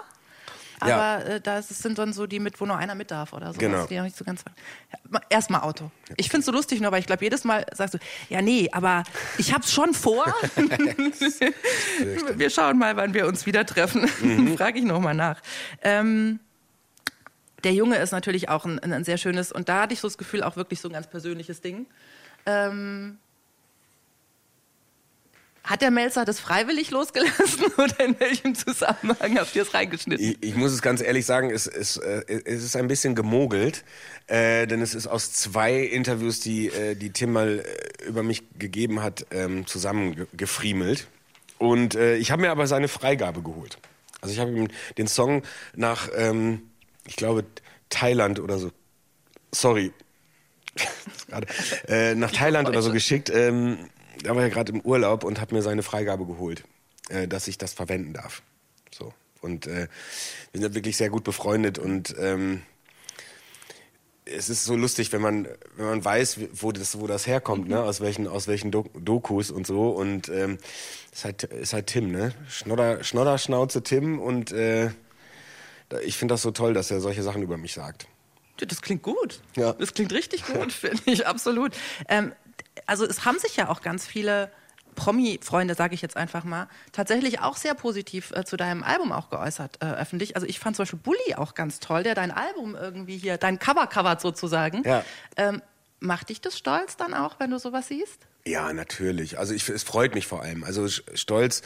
Ja. 0.86 0.98
Aber 0.98 1.26
äh, 1.26 1.42
das 1.42 1.70
sind 1.70 1.98
dann 1.98 2.14
so 2.14 2.28
die 2.28 2.40
mit, 2.40 2.60
wo 2.60 2.66
nur 2.66 2.78
einer 2.78 2.96
mit 2.96 3.12
darf 3.12 3.34
oder 3.34 3.54
so. 3.54 3.60
Genau. 3.60 3.86
Die 3.86 3.96
noch 3.98 4.04
nicht 4.04 4.18
so 4.18 4.26
ganz. 4.26 4.44
Ja, 4.92 5.20
Erstmal 5.30 5.62
Auto. 5.62 5.92
Ich 6.18 6.30
finde 6.30 6.40
es 6.40 6.46
so 6.46 6.52
lustig, 6.52 6.80
nur, 6.80 6.88
aber 6.88 6.98
ich 6.98 7.06
glaube, 7.06 7.24
jedes 7.24 7.44
Mal 7.44 7.66
sagst 7.74 7.94
du, 7.94 8.00
ja, 8.30 8.42
nee, 8.42 8.70
aber 8.72 9.04
ich 9.38 9.54
hab's 9.54 9.72
schon 9.72 9.94
vor. 9.94 10.26
wir 12.36 12.50
schauen 12.50 12.78
mal, 12.78 12.96
wann 12.96 13.14
wir 13.14 13.28
uns 13.28 13.46
wieder 13.46 13.66
treffen. 13.66 14.10
Mhm. 14.22 14.58
Frage 14.58 14.80
ich 14.80 14.86
nochmal 14.86 15.14
nach. 15.14 15.42
Ähm, 15.82 16.40
der 17.64 17.74
Junge 17.74 17.98
ist 17.98 18.12
natürlich 18.12 18.50
auch 18.50 18.66
ein, 18.66 18.80
ein 18.80 19.04
sehr 19.04 19.18
schönes, 19.18 19.52
und 19.52 19.70
da 19.70 19.84
hatte 19.84 19.94
ich 19.94 20.00
so 20.00 20.08
das 20.08 20.18
Gefühl, 20.18 20.44
auch 20.44 20.56
wirklich 20.56 20.80
so 20.82 20.90
ein 20.90 20.94
ganz 20.94 21.08
persönliches 21.08 21.62
Ding. 21.62 21.86
Ähm, 22.46 23.20
hat 25.72 25.82
der 25.82 25.90
Melzer 25.90 26.26
das 26.26 26.40
freiwillig 26.42 26.92
losgelassen 26.92 27.66
oder 27.78 28.00
in 28.02 28.20
welchem 28.20 28.56
Zusammenhang 28.56 29.40
habt 29.40 29.56
ihr 29.56 29.62
es 29.62 29.74
reingeschnitten? 29.74 30.24
Ich, 30.24 30.38
ich 30.42 30.56
muss 30.56 30.74
es 30.74 30.82
ganz 30.82 31.02
ehrlich 31.02 31.26
sagen, 31.26 31.50
es, 31.50 31.66
es, 31.66 31.96
äh, 31.96 32.42
es 32.44 32.64
ist 32.64 32.76
ein 32.76 32.88
bisschen 32.88 33.16
gemogelt, 33.16 33.86
äh, 34.28 34.68
denn 34.68 34.82
es 34.82 34.94
ist 34.94 35.08
aus 35.08 35.32
zwei 35.32 35.80
Interviews, 35.80 36.42
die, 36.42 36.68
äh, 36.68 36.96
die 36.96 37.12
Tim 37.12 37.32
mal 37.32 37.60
äh, 37.60 38.04
über 38.06 38.22
mich 38.22 38.44
gegeben 38.60 39.02
hat, 39.02 39.26
ähm, 39.32 39.66
zusammengefriemelt. 39.66 41.08
Und 41.58 41.96
äh, 41.96 42.18
ich 42.18 42.32
habe 42.32 42.42
mir 42.42 42.52
aber 42.52 42.68
seine 42.68 42.90
Freigabe 42.90 43.42
geholt. 43.42 43.78
Also 44.20 44.34
ich 44.34 44.40
habe 44.40 44.52
ihm 44.52 44.68
den 44.98 45.08
Song 45.08 45.42
nach, 45.74 46.10
ähm, 46.16 46.64
ich 47.08 47.16
glaube, 47.16 47.46
Thailand 47.90 48.42
oder 48.42 48.60
so, 48.60 48.72
sorry, 49.54 49.94
äh, 51.88 52.14
nach 52.16 52.32
Thailand 52.32 52.68
oder 52.68 52.82
so 52.82 52.92
geschickt. 52.92 53.30
Ähm, 53.30 53.90
da 54.24 54.36
war 54.36 54.44
er 54.44 54.50
gerade 54.50 54.72
im 54.72 54.82
Urlaub 54.82 55.24
und 55.24 55.40
hat 55.40 55.52
mir 55.52 55.62
seine 55.62 55.84
Freigabe 55.84 56.26
geholt, 56.26 56.64
äh, 57.10 57.28
dass 57.28 57.48
ich 57.48 57.58
das 57.58 57.74
verwenden 57.74 58.14
darf. 58.14 58.42
So. 58.94 59.14
Und 59.42 59.68
äh, 59.68 59.88
wir 60.52 60.62
sind 60.62 60.76
wirklich 60.76 60.98
sehr 60.98 61.10
gut 61.10 61.24
befreundet 61.24 61.80
und 61.80 62.16
ähm, 62.20 62.62
es 64.26 64.50
ist 64.50 64.66
so 64.66 64.76
lustig, 64.76 65.12
wenn 65.12 65.22
man, 65.22 65.48
wenn 65.76 65.86
man 65.86 66.06
weiß, 66.06 66.40
wo 66.54 66.72
das, 66.72 67.00
wo 67.00 67.08
das 67.08 67.28
herkommt, 67.28 67.68
ne? 67.68 67.82
aus 67.82 68.02
welchen, 68.02 68.28
aus 68.28 68.48
welchen 68.48 68.72
Dok 68.72 68.90
Dokus 68.94 69.52
und 69.52 69.66
so. 69.66 69.90
Und 69.90 70.30
ähm, 70.30 70.58
ist 71.12 71.26
halt, 71.26 71.44
ist 71.44 71.74
halt 71.74 71.88
Tim, 71.88 72.12
ne? 72.12 72.34
Schnodder, 72.48 73.04
Schnodderschnauze 73.04 73.84
Tim 73.84 74.20
und 74.20 74.52
äh, 74.52 74.92
ich 76.06 76.18
finde 76.18 76.34
das 76.34 76.42
so 76.42 76.52
toll, 76.52 76.74
dass 76.74 76.92
er 76.92 77.02
solche 77.02 77.24
Sachen 77.24 77.42
über 77.42 77.58
mich 77.58 77.74
sagt. 77.74 78.08
Das 78.58 78.82
klingt 78.82 79.02
gut. 79.02 79.42
Ja. 79.56 79.74
Das 79.74 79.94
klingt 79.94 80.14
richtig 80.14 80.46
gut, 80.46 80.72
finde 80.72 81.02
ich, 81.06 81.26
absolut. 81.26 81.74
Ähm, 82.08 82.34
also 82.86 83.06
es 83.06 83.26
haben 83.26 83.40
sich 83.40 83.56
ja 83.56 83.70
auch 83.70 83.82
ganz 83.82 84.06
viele 84.06 84.52
Promi-Freunde, 84.96 85.76
sage 85.76 85.96
ich 85.96 86.02
jetzt 86.02 86.18
einfach 86.18 86.44
mal, 86.44 86.68
tatsächlich 86.92 87.40
auch 87.40 87.56
sehr 87.56 87.74
positiv 87.74 88.32
äh, 88.32 88.44
zu 88.46 88.58
deinem 88.58 88.84
Album 88.84 89.12
auch 89.12 89.30
geäußert, 89.30 89.78
äh, 89.82 89.86
öffentlich. 89.86 90.36
Also 90.36 90.48
ich 90.48 90.60
fand 90.60 90.76
zum 90.76 90.84
Beispiel 90.84 91.00
Bully 91.00 91.36
auch 91.36 91.54
ganz 91.54 91.80
toll, 91.80 92.04
der 92.04 92.16
dein 92.16 92.32
Album 92.32 92.76
irgendwie 92.76 93.18
hier, 93.18 93.38
dein 93.38 93.60
Cover 93.60 93.88
covert 93.88 94.22
sozusagen. 94.22 94.84
Ja. 94.84 95.04
Ähm, 95.38 95.62
macht 96.00 96.30
dich 96.30 96.42
das 96.42 96.58
stolz 96.58 96.98
dann 96.98 97.14
auch, 97.14 97.40
wenn 97.40 97.52
du 97.52 97.60
sowas 97.60 97.88
siehst? 97.88 98.28
Ja, 98.46 98.74
natürlich. 98.74 99.38
Also 99.38 99.54
ich, 99.54 99.68
es 99.70 99.84
freut 99.84 100.16
mich 100.16 100.26
vor 100.26 100.42
allem. 100.42 100.64
Also 100.64 100.88
stolz. 100.88 101.62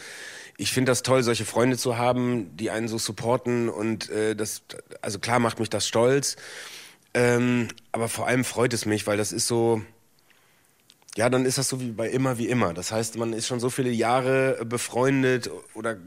Ich 0.57 0.71
finde 0.71 0.91
das 0.91 1.03
toll, 1.03 1.23
solche 1.23 1.45
Freunde 1.45 1.77
zu 1.77 1.97
haben, 1.97 2.55
die 2.57 2.69
einen 2.69 2.87
so 2.87 2.97
supporten 2.97 3.69
und 3.69 4.09
äh, 4.09 4.35
das, 4.35 4.63
also 5.01 5.19
klar 5.19 5.39
macht 5.39 5.59
mich 5.59 5.69
das 5.69 5.87
stolz. 5.87 6.35
Ähm, 7.13 7.69
aber 7.93 8.09
vor 8.09 8.27
allem 8.27 8.43
freut 8.43 8.73
es 8.73 8.85
mich, 8.85 9.07
weil 9.07 9.17
das 9.17 9.31
ist 9.31 9.47
so, 9.47 9.81
ja, 11.17 11.29
dann 11.29 11.45
ist 11.45 11.57
das 11.57 11.69
so 11.69 11.79
wie 11.79 11.91
bei 11.91 12.09
immer 12.09 12.37
wie 12.37 12.49
immer. 12.49 12.73
Das 12.73 12.91
heißt, 12.91 13.17
man 13.17 13.31
ist 13.31 13.47
schon 13.47 13.61
so 13.61 13.69
viele 13.69 13.89
Jahre 13.89 14.65
befreundet 14.65 15.49
oder 15.73 15.91
äh, 15.91 15.97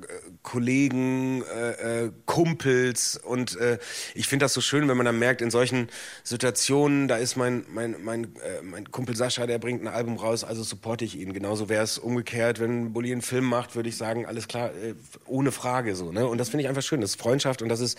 Kollegen, 0.43 1.43
äh, 1.45 2.05
äh, 2.05 2.13
Kumpels 2.27 3.17
und 3.17 3.57
äh, 3.57 3.79
ich 4.15 4.29
finde 4.29 4.45
das 4.45 4.53
so 4.53 4.61
schön, 4.61 4.87
wenn 4.87 4.99
man 4.99 5.07
dann 5.07 5.19
merkt, 5.19 5.41
in 5.41 5.51
solchen 5.51 5.89
Situationen, 6.25 7.09
da 7.09 7.17
ist 7.17 7.37
mein 7.37 7.65
mein 7.73 7.97
mein 8.05 8.25
äh, 8.25 8.63
mein 8.63 8.91
Kumpel 8.91 9.17
Sascha, 9.17 9.47
der 9.47 9.59
bringt 9.59 9.83
ein 9.83 9.89
Album 9.89 10.17
raus, 10.17 10.45
also 10.45 10.63
supporte 10.63 11.07
ich 11.07 11.19
ihn. 11.19 11.33
Genauso 11.33 11.71
wäre 11.71 11.85
es 11.85 11.97
umgekehrt, 11.97 12.61
wenn 12.61 12.93
Bulli 12.93 13.11
einen 13.11 13.23
Film 13.23 13.47
macht, 13.47 13.77
würde 13.77 13.89
ich 13.89 13.97
sagen, 13.97 14.27
alles 14.27 14.47
klar, 14.47 14.75
äh, 14.75 14.95
ohne 15.25 15.53
Frage 15.53 15.97
so. 15.97 16.13
Ne? 16.13 16.27
Und 16.27 16.37
das 16.37 16.51
finde 16.51 16.65
ich 16.65 16.69
einfach 16.69 16.83
schön. 16.83 17.01
Das 17.01 17.11
ist 17.11 17.21
Freundschaft 17.21 17.63
und 17.63 17.71
das 17.71 17.81
ist 17.81 17.99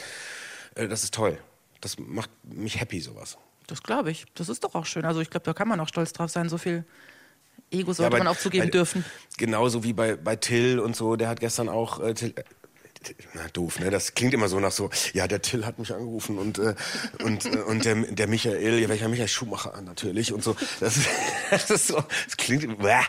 äh, 0.76 0.88
das 0.88 1.04
ist 1.04 1.16
toll. 1.16 1.40
Das 1.82 1.98
macht 1.98 2.30
mich 2.44 2.80
happy 2.80 3.00
sowas. 3.00 3.38
Das 3.70 3.84
glaube 3.84 4.10
ich. 4.12 4.26
Das 4.34 4.50
ist 4.50 4.64
doch 4.64 4.74
auch 4.76 4.86
schön. 4.86 5.06
Also 5.06 5.20
ich 5.22 5.30
glaube, 5.30 5.44
da 5.46 5.54
kann 5.54 5.68
man 5.68 5.80
auch 5.80 5.88
stolz 5.88 6.12
drauf 6.12 6.32
sein. 6.32 6.50
So 6.50 6.58
viel 6.58 6.84
Ego 7.72 7.92
Ja, 7.92 7.94
sollte 7.94 8.12
bei- 8.12 8.18
man 8.20 8.28
auch 8.28 8.38
zugeben 8.38 8.66
bei- 8.66 8.72
dürfen. 8.72 9.06
Genauso 9.38 9.84
wie 9.84 9.94
bei, 9.94 10.16
bei 10.16 10.36
Till 10.36 10.80
und 10.80 10.96
so, 10.96 11.16
der 11.16 11.30
hat 11.30 11.40
gestern 11.40 11.70
auch. 11.70 12.00
Äh, 12.00 12.14
Till, 12.16 12.34
na 13.34 13.48
doof, 13.54 13.80
ne? 13.80 13.90
Das 13.90 14.14
klingt 14.14 14.34
immer 14.34 14.50
so 14.50 14.60
nach 14.60 14.72
so, 14.72 14.90
ja, 15.14 15.28
der 15.28 15.42
Till 15.42 15.66
hat 15.66 15.80
mich 15.80 15.94
angerufen 15.94 16.38
und 16.38 16.60
äh, 16.60 16.76
und 17.24 17.46
äh, 17.46 17.58
und 17.60 17.86
der, 17.86 17.96
der 17.96 18.28
Michael, 18.28 18.80
ja, 18.80 18.90
welcher 18.90 19.08
Michael 19.08 19.28
Schumacher 19.30 19.82
natürlich 19.82 20.34
und 20.34 20.44
so. 20.44 20.56
Das, 20.80 20.98
ist- 20.98 21.08
das 21.52 21.70
ist 21.70 21.88
so, 21.88 21.96
das 22.26 22.38
klingt, 22.38 22.66
da 22.84 23.02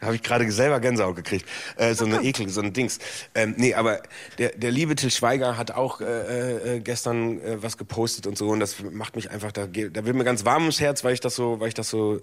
habe 0.00 0.16
ich 0.16 0.22
gerade 0.22 0.50
selber 0.50 0.80
Gänsehaut 0.80 1.16
gekriegt. 1.16 1.48
Äh, 1.76 1.94
so 1.94 2.04
eine 2.04 2.20
Ekel, 2.22 2.48
so 2.48 2.60
ein 2.60 2.72
Dings. 2.72 2.98
Ähm, 3.34 3.54
nee, 3.56 3.74
aber 3.74 4.02
der, 4.38 4.50
der 4.56 4.70
liebe 4.72 4.96
Till 4.96 5.10
Schweiger 5.10 5.56
hat 5.56 5.70
auch 5.70 6.00
äh, 6.00 6.76
äh, 6.76 6.80
gestern 6.80 7.40
äh, 7.40 7.62
was 7.62 7.76
gepostet 7.76 8.26
und 8.26 8.36
so 8.36 8.48
und 8.48 8.60
das 8.60 8.76
macht 8.82 9.14
mich 9.16 9.30
einfach, 9.30 9.52
da, 9.52 9.66
da 9.66 10.04
wird 10.04 10.16
mir 10.16 10.24
ganz 10.24 10.44
warm 10.44 10.62
ums 10.62 10.80
Herz, 10.80 11.04
weil 11.04 11.14
ich 11.14 11.20
das 11.20 11.36
so, 11.36 11.60
weil 11.60 11.68
ich 11.68 11.74
das 11.74 11.88
so 11.88 12.20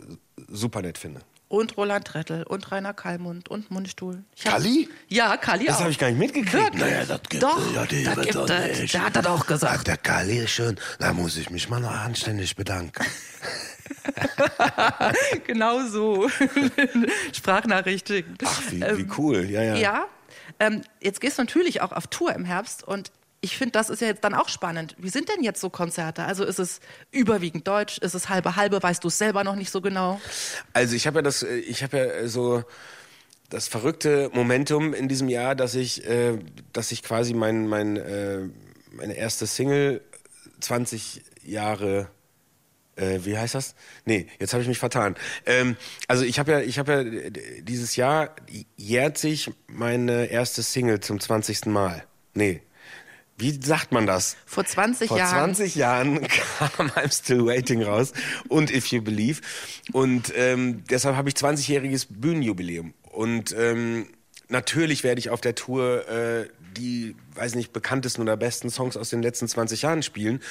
super 0.49 0.81
nett 0.81 0.97
finde. 0.97 1.21
Und 1.53 1.77
Roland 1.77 2.07
Trettel 2.07 2.41
und 2.41 2.71
Rainer 2.71 2.95
Kallmund 2.95 3.47
und 3.47 3.69
Mundstuhl. 3.69 4.23
Ich 4.35 4.43
hab- 4.47 4.53
Kalli? 4.53 4.89
Ja, 5.07 5.37
Kalli 5.37 5.65
Das 5.67 5.75
auch. 5.75 5.81
habe 5.81 5.91
ich 5.91 5.99
gar 5.99 6.09
nicht 6.09 6.17
mitgekriegt. 6.17 6.51
Wirklich? 6.51 6.81
Naja, 6.81 7.05
das 7.05 7.21
gibt 7.29 7.43
Doch, 7.43 7.73
ja, 7.75 7.85
die 7.85 8.03
das 8.03 8.15
wird 8.15 8.25
gibt 8.25 8.35
doch 8.37 8.49
es. 8.49 8.79
nicht. 8.79 8.93
Der 8.95 9.05
hat 9.05 9.15
das 9.15 9.25
auch 9.27 9.41
Ach, 9.41 9.45
gesagt. 9.45 9.85
der 9.85 9.97
Kali 9.97 10.39
ist 10.39 10.49
schön. 10.49 10.79
Da 10.97 11.13
muss 11.13 11.37
ich 11.37 11.51
mich 11.51 11.69
mal 11.69 11.79
noch 11.79 11.91
anständig 11.91 12.55
bedanken. 12.55 13.05
genau 15.45 15.85
so. 15.85 16.27
Sprachnachrichten. 17.33 18.35
Ach, 18.43 18.61
wie, 18.71 18.81
Ähm, 18.81 18.97
wie 18.97 19.07
cool. 19.19 19.47
Ja, 19.47 19.61
ja. 19.61 19.75
Ja. 19.75 20.05
Ähm, 20.59 20.81
jetzt 21.01 21.21
gehst 21.21 21.37
du 21.37 21.43
natürlich 21.43 21.81
auch 21.81 21.91
auf 21.91 22.07
Tour 22.07 22.33
im 22.33 22.45
Herbst 22.45 22.83
und 22.83 23.11
ich 23.43 23.57
finde, 23.57 23.73
das 23.73 23.89
ist 23.89 24.01
ja 24.01 24.07
jetzt 24.07 24.23
dann 24.23 24.33
auch 24.33 24.47
spannend. 24.47 24.95
Wie 24.97 25.09
sind 25.09 25.27
denn 25.27 25.43
jetzt 25.43 25.59
so 25.59 25.69
Konzerte? 25.69 26.23
Also 26.23 26.45
ist 26.45 26.59
es 26.59 26.79
überwiegend 27.11 27.67
deutsch? 27.67 27.97
Ist 27.97 28.13
es 28.13 28.29
halbe 28.29 28.55
halbe? 28.55 28.81
Weißt 28.81 29.03
du 29.03 29.09
es 29.09 29.17
selber 29.17 29.43
noch 29.43 29.55
nicht 29.55 29.69
so 29.69 29.81
genau? 29.81 30.21
Also 30.71 30.95
ich 30.95 31.05
habe 31.07 31.17
ja 31.17 31.21
das, 31.23 31.43
äh, 31.43 31.57
ich 31.57 31.83
habe 31.83 31.97
ja 31.97 32.27
so 32.29 32.63
das 33.49 33.67
verrückte 33.67 34.31
Momentum 34.33 34.93
in 34.93 35.09
diesem 35.09 35.27
Jahr, 35.27 35.55
dass 35.55 35.75
ich, 35.75 36.07
äh, 36.07 36.39
dass 36.71 36.93
ich 36.93 37.03
quasi 37.03 37.33
mein, 37.33 37.67
mein, 37.67 37.97
äh, 37.97 38.39
meine 38.93 39.15
erste 39.15 39.45
Single 39.45 40.01
20 40.61 41.21
Jahre 41.43 42.07
äh, 42.95 43.19
wie 43.23 43.37
heißt 43.37 43.55
das? 43.55 43.75
Nee, 44.05 44.27
jetzt 44.39 44.53
habe 44.53 44.61
ich 44.61 44.69
mich 44.69 44.79
vertan. 44.79 45.15
Ähm, 45.45 45.75
also 46.07 46.23
ich 46.23 46.39
habe 46.39 46.51
ja, 46.51 46.59
ich 46.61 46.79
habe 46.79 46.93
ja 46.93 47.29
dieses 47.61 47.97
Jahr 47.97 48.35
jährt 48.77 49.17
sich 49.17 49.51
meine 49.67 50.27
erste 50.27 50.61
Single 50.63 51.01
zum 51.01 51.19
20. 51.19 51.65
Mal. 51.65 52.05
Nee. 52.35 52.61
Wie 53.37 53.59
sagt 53.61 53.91
man 53.91 54.05
das? 54.05 54.37
Vor 54.45 54.65
20 54.65 55.07
Vor 55.07 55.17
Jahren. 55.17 55.29
Vor 55.31 55.39
20 55.55 55.75
Jahren 55.75 56.27
kam 56.77 56.87
I'm 56.89 57.11
Still 57.11 57.45
Waiting 57.45 57.83
raus 57.83 58.13
und 58.47 58.71
If 58.71 58.87
You 58.87 59.01
Believe. 59.01 59.41
Und 59.91 60.31
ähm, 60.35 60.83
deshalb 60.89 61.15
habe 61.15 61.29
ich 61.29 61.35
20-jähriges 61.35 62.07
Bühnenjubiläum. 62.09 62.93
Und 63.03 63.55
ähm, 63.57 64.07
natürlich 64.49 65.03
werde 65.03 65.19
ich 65.19 65.29
auf 65.29 65.41
der 65.41 65.55
Tour 65.55 66.07
äh, 66.07 66.47
die, 66.77 67.15
weiß 67.35 67.55
nicht, 67.55 67.73
bekanntesten 67.73 68.21
oder 68.21 68.37
besten 68.37 68.69
Songs 68.69 68.97
aus 68.97 69.09
den 69.09 69.21
letzten 69.21 69.47
20 69.47 69.81
Jahren 69.83 70.03
spielen 70.03 70.41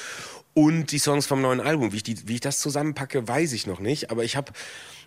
und 0.55 0.93
die 0.93 0.99
Songs 0.99 1.27
vom 1.27 1.41
neuen 1.41 1.61
Album. 1.61 1.93
Wie 1.93 1.97
ich, 1.97 2.03
die, 2.03 2.29
wie 2.29 2.35
ich 2.35 2.41
das 2.41 2.61
zusammenpacke, 2.61 3.27
weiß 3.27 3.53
ich 3.53 3.67
noch 3.67 3.81
nicht. 3.81 4.11
Aber 4.11 4.25
ich 4.25 4.37
habe, 4.37 4.53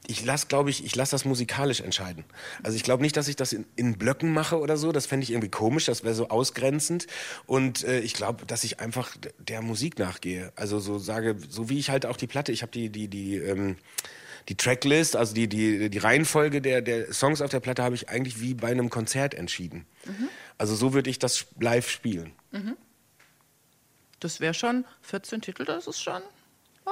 ich 0.08 0.26
lasse, 0.26 0.48
glaube 0.48 0.70
ich, 0.70 0.84
ich 0.84 0.96
lasse 0.96 1.12
das 1.12 1.26
musikalisch 1.26 1.82
entscheiden. 1.82 2.26
Also 2.64 2.76
ich 2.76 2.84
glaube 2.84 3.04
nicht, 3.04 3.16
dass 3.16 3.28
ich 3.28 3.36
das 3.36 3.54
in, 3.54 3.66
in 3.76 3.98
Blöcken 3.98 4.34
mache 4.34 4.60
oder 4.60 4.78
so. 4.78 4.92
Das 4.92 5.06
fände 5.06 5.24
ich 5.24 5.32
irgendwie 5.32 5.50
komisch. 5.50 5.86
Das 5.86 6.04
wäre 6.04 6.16
so 6.16 6.30
ausgrenzend. 6.30 7.08
Und 7.46 7.84
äh, 7.84 8.00
ich 8.00 8.14
glaube, 8.14 8.46
dass 8.46 8.64
ich 8.64 8.80
einfach 8.80 9.16
der 9.38 9.62
Musik 9.62 10.00
nachgehe. 10.00 10.52
Also 10.56 10.80
so 10.80 10.98
sage, 10.98 11.36
so 11.50 11.70
wie 11.70 11.78
ich 11.78 11.90
halt 11.90 12.06
auch 12.06 12.18
die 12.18 12.28
Platte. 12.28 12.52
Ich 12.52 12.62
habe 12.62 12.72
die, 12.72 12.90
die, 12.90 13.08
die. 13.08 13.36
Ähm, 13.36 13.78
die 14.48 14.56
Tracklist, 14.56 15.16
also 15.16 15.34
die, 15.34 15.48
die, 15.48 15.90
die 15.90 15.98
Reihenfolge 15.98 16.62
der, 16.62 16.84
der 16.84 17.12
Songs 17.12 17.42
auf 17.42 17.50
der 17.50 17.60
Platte 17.60 17.82
habe 17.82 17.96
ich 17.96 18.10
eigentlich 18.10 18.40
wie 18.42 18.54
bei 18.54 18.68
einem 18.68 18.92
Konzert 18.92 19.34
entschieden. 19.34 19.88
Mhm. 20.06 20.30
Also 20.60 20.76
so 20.76 20.94
würde 20.94 21.10
ich 21.10 21.18
das 21.18 21.48
live 21.60 21.90
spielen. 21.90 22.32
Mhm. 22.52 22.78
Das 24.26 24.40
wäre 24.40 24.56
schon 24.56 24.86
14 25.04 25.42
Titel, 25.42 25.66
das 25.66 25.86
ist 25.86 26.02
schon. 26.02 26.20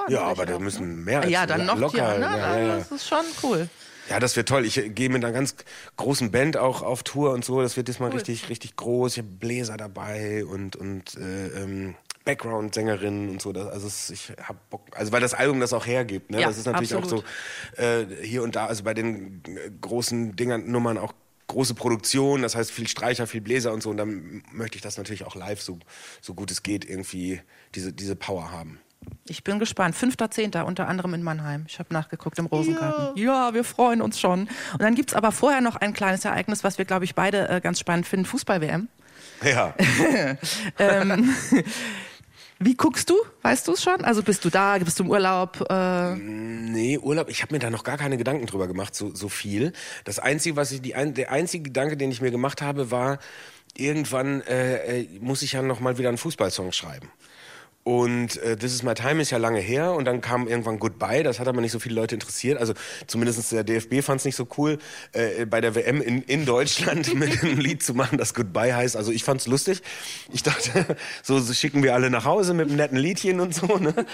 Ja, 0.08 0.22
aber 0.22 0.46
da 0.46 0.56
müssen 0.60 1.02
mehr 1.02 1.20
als 1.20 1.30
Ja, 1.32 1.46
dann 1.46 1.66
noch 1.66 1.76
locker. 1.76 1.98
Ja, 1.98 2.18
ne? 2.18 2.38
ja, 2.38 2.58
ja. 2.58 2.76
Das 2.76 2.92
ist 2.92 3.08
schon 3.08 3.24
cool. 3.42 3.68
Ja, 4.08 4.20
das 4.20 4.36
wird 4.36 4.48
toll. 4.48 4.64
Ich 4.64 4.80
gehe 4.94 5.08
mit 5.08 5.24
einer 5.24 5.32
ganz 5.32 5.56
großen 5.96 6.30
Band 6.30 6.56
auch 6.56 6.82
auf 6.82 7.02
Tour 7.02 7.32
und 7.32 7.44
so. 7.44 7.60
Das 7.60 7.76
wird 7.76 7.88
diesmal 7.88 8.10
cool. 8.10 8.18
richtig, 8.18 8.48
richtig 8.50 8.76
groß. 8.76 9.16
Ich 9.16 9.18
habe 9.18 9.28
Bläser 9.28 9.76
dabei 9.76 10.44
und, 10.44 10.76
und 10.76 11.16
äh, 11.16 11.48
ähm, 11.48 11.96
Background-Sängerinnen 12.24 13.30
und 13.30 13.42
so. 13.42 13.52
Das, 13.52 13.66
also 13.66 13.88
es, 13.88 14.10
ich 14.10 14.32
hab 14.40 14.70
Bock, 14.70 14.82
also 14.94 15.10
weil 15.10 15.20
das 15.20 15.34
Album 15.34 15.58
das 15.58 15.72
auch 15.72 15.86
hergibt. 15.86 16.30
Ne? 16.30 16.40
Ja, 16.40 16.46
das 16.46 16.58
ist 16.58 16.66
natürlich 16.66 16.94
absolut. 16.94 17.24
auch 17.24 17.76
so 17.76 17.82
äh, 17.82 18.06
hier 18.22 18.44
und 18.44 18.54
da, 18.54 18.66
also 18.66 18.84
bei 18.84 18.94
den 18.94 19.42
großen 19.80 20.36
Dingern, 20.36 20.70
Nummern 20.70 20.98
auch 20.98 21.14
große 21.46 21.74
Produktion, 21.74 22.42
das 22.42 22.56
heißt 22.56 22.70
viel 22.70 22.88
Streicher, 22.88 23.26
viel 23.26 23.40
Bläser 23.40 23.72
und 23.72 23.82
so. 23.82 23.90
Und 23.90 23.96
dann 23.96 24.42
möchte 24.52 24.76
ich 24.76 24.82
das 24.82 24.96
natürlich 24.96 25.24
auch 25.24 25.34
live, 25.34 25.60
so, 25.60 25.78
so 26.20 26.34
gut 26.34 26.50
es 26.50 26.62
geht, 26.62 26.84
irgendwie 26.84 27.40
diese, 27.74 27.92
diese 27.92 28.16
Power 28.16 28.50
haben. 28.50 28.80
Ich 29.26 29.44
bin 29.44 29.58
gespannt. 29.58 29.94
5.10. 29.94 30.62
unter 30.62 30.88
anderem 30.88 31.14
in 31.14 31.22
Mannheim. 31.22 31.64
Ich 31.68 31.78
habe 31.78 31.92
nachgeguckt 31.92 32.38
im 32.38 32.46
Rosengarten. 32.46 33.16
Ja. 33.16 33.48
ja. 33.48 33.54
wir 33.54 33.64
freuen 33.64 34.00
uns 34.00 34.18
schon. 34.18 34.48
Und 34.72 34.82
dann 34.82 34.94
gibt 34.94 35.10
es 35.10 35.14
aber 35.14 35.32
vorher 35.32 35.60
noch 35.60 35.76
ein 35.76 35.92
kleines 35.92 36.24
Ereignis, 36.24 36.64
was 36.64 36.78
wir, 36.78 36.84
glaube 36.84 37.04
ich, 37.04 37.14
beide 37.14 37.48
äh, 37.48 37.60
ganz 37.60 37.80
spannend 37.80 38.06
finden. 38.06 38.26
Fußball-WM. 38.26 38.88
Ja. 39.42 39.74
ähm, 40.78 41.34
wie 42.58 42.74
guckst 42.74 43.10
du? 43.10 43.16
Weißt 43.42 43.68
du 43.68 43.72
es 43.72 43.82
schon? 43.82 44.04
Also 44.04 44.22
bist 44.22 44.44
du 44.44 44.50
da? 44.50 44.78
Bist 44.78 44.98
du 44.98 45.04
im 45.04 45.10
Urlaub? 45.10 45.66
Äh 45.68 46.14
nee, 46.14 46.98
Urlaub. 46.98 47.28
Ich 47.28 47.42
habe 47.42 47.54
mir 47.54 47.58
da 47.58 47.70
noch 47.70 47.84
gar 47.84 47.98
keine 47.98 48.16
Gedanken 48.16 48.46
drüber 48.46 48.68
gemacht, 48.68 48.94
so, 48.94 49.14
so 49.14 49.28
viel. 49.28 49.72
Das 50.04 50.18
einzige, 50.18 50.56
was 50.56 50.72
ich 50.72 50.80
die 50.80 50.94
ein, 50.94 51.14
der 51.14 51.30
einzige 51.32 51.64
Gedanke, 51.64 51.96
den 51.96 52.10
ich 52.10 52.20
mir 52.20 52.30
gemacht 52.30 52.62
habe, 52.62 52.90
war 52.90 53.18
irgendwann 53.76 54.40
äh, 54.42 55.00
äh 55.00 55.08
muss 55.20 55.42
ich 55.42 55.52
ja 55.52 55.62
noch 55.62 55.80
mal 55.80 55.98
wieder 55.98 56.08
einen 56.08 56.18
Fußballsong 56.18 56.72
schreiben. 56.72 57.10
Und 57.84 58.38
äh, 58.38 58.56
This 58.56 58.72
is 58.72 58.82
My 58.82 58.94
Time 58.94 59.20
ist 59.20 59.30
ja 59.30 59.36
lange 59.36 59.60
her 59.60 59.92
und 59.92 60.06
dann 60.06 60.22
kam 60.22 60.48
irgendwann 60.48 60.78
Goodbye, 60.78 61.22
das 61.22 61.38
hat 61.38 61.48
aber 61.48 61.60
nicht 61.60 61.70
so 61.70 61.78
viele 61.78 61.94
Leute 61.94 62.14
interessiert. 62.14 62.58
Also 62.58 62.72
zumindest 63.06 63.52
der 63.52 63.62
DFB 63.62 64.02
fand 64.02 64.20
es 64.20 64.24
nicht 64.24 64.36
so 64.36 64.48
cool, 64.56 64.78
äh, 65.12 65.44
bei 65.44 65.60
der 65.60 65.74
WM 65.74 66.00
in, 66.00 66.22
in 66.22 66.46
Deutschland 66.46 67.14
mit 67.18 67.42
einem 67.42 67.58
Lied 67.58 67.82
zu 67.82 67.92
machen, 67.92 68.16
das 68.16 68.32
Goodbye 68.32 68.74
heißt. 68.74 68.96
Also 68.96 69.12
ich 69.12 69.22
fand's 69.22 69.46
lustig. 69.46 69.82
Ich 70.32 70.42
dachte, 70.42 70.96
so, 71.22 71.38
so 71.40 71.52
schicken 71.52 71.82
wir 71.82 71.92
alle 71.92 72.08
nach 72.08 72.24
Hause 72.24 72.54
mit 72.54 72.68
einem 72.68 72.76
netten 72.76 72.96
Liedchen 72.96 73.38
und 73.40 73.54
so. 73.54 73.66
Ne? 73.76 73.94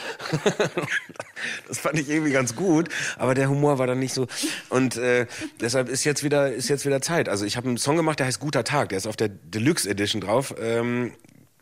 Das 1.68 1.78
fand 1.78 1.98
ich 1.98 2.11
irgendwie 2.11 2.33
ganz 2.33 2.54
gut, 2.54 2.90
aber 3.16 3.35
der 3.35 3.48
Humor 3.48 3.78
war 3.78 3.87
dann 3.87 3.98
nicht 3.98 4.12
so. 4.12 4.26
Und 4.68 4.98
äh, 4.98 5.26
deshalb 5.59 5.88
ist 5.88 6.04
jetzt 6.04 6.22
wieder 6.22 6.52
ist 6.52 6.68
jetzt 6.68 6.85
wieder 6.85 7.00
Zeit. 7.00 7.30
Also 7.30 7.46
ich 7.46 7.56
habe 7.56 7.66
einen 7.66 7.78
Song 7.78 7.96
gemacht, 7.96 8.18
der 8.18 8.26
heißt 8.26 8.40
Guter 8.40 8.62
Tag, 8.62 8.90
der 8.90 8.98
ist 8.98 9.06
auf 9.06 9.16
der 9.16 9.28
Deluxe 9.28 9.88
Edition 9.88 10.20
drauf. 10.20 10.54
Ähm, 10.61 11.12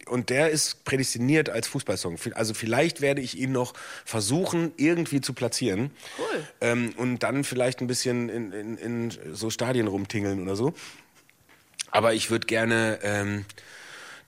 und 0.09 0.31
der 0.31 0.51
ist 0.51 0.85
prädestiniert 0.85 1.51
als 1.51 1.69
Fußballsong. 1.69 2.19
Also 2.35 2.55
vielleicht 2.55 3.01
werde 3.01 3.21
ich 3.21 3.39
ihn 3.39 3.53
noch 3.53 3.75
versuchen, 4.05 4.73
irgendwie 4.77 5.21
zu 5.21 5.33
platzieren. 5.33 5.91
Cool. 6.19 6.47
Ähm, 6.61 6.93
und 6.97 7.21
dann 7.21 7.45
vielleicht 7.45 7.81
ein 7.81 7.87
bisschen 7.87 8.29
in, 8.29 8.53
in, 8.53 8.79
in, 8.79 9.19
so 9.33 9.51
Stadien 9.51 9.87
rumtingeln 9.87 10.43
oder 10.43 10.57
so. 10.57 10.75
Aber 11.91 12.15
ich 12.15 12.31
würde 12.31 12.47
gerne 12.47 12.99
ähm, 13.03 13.45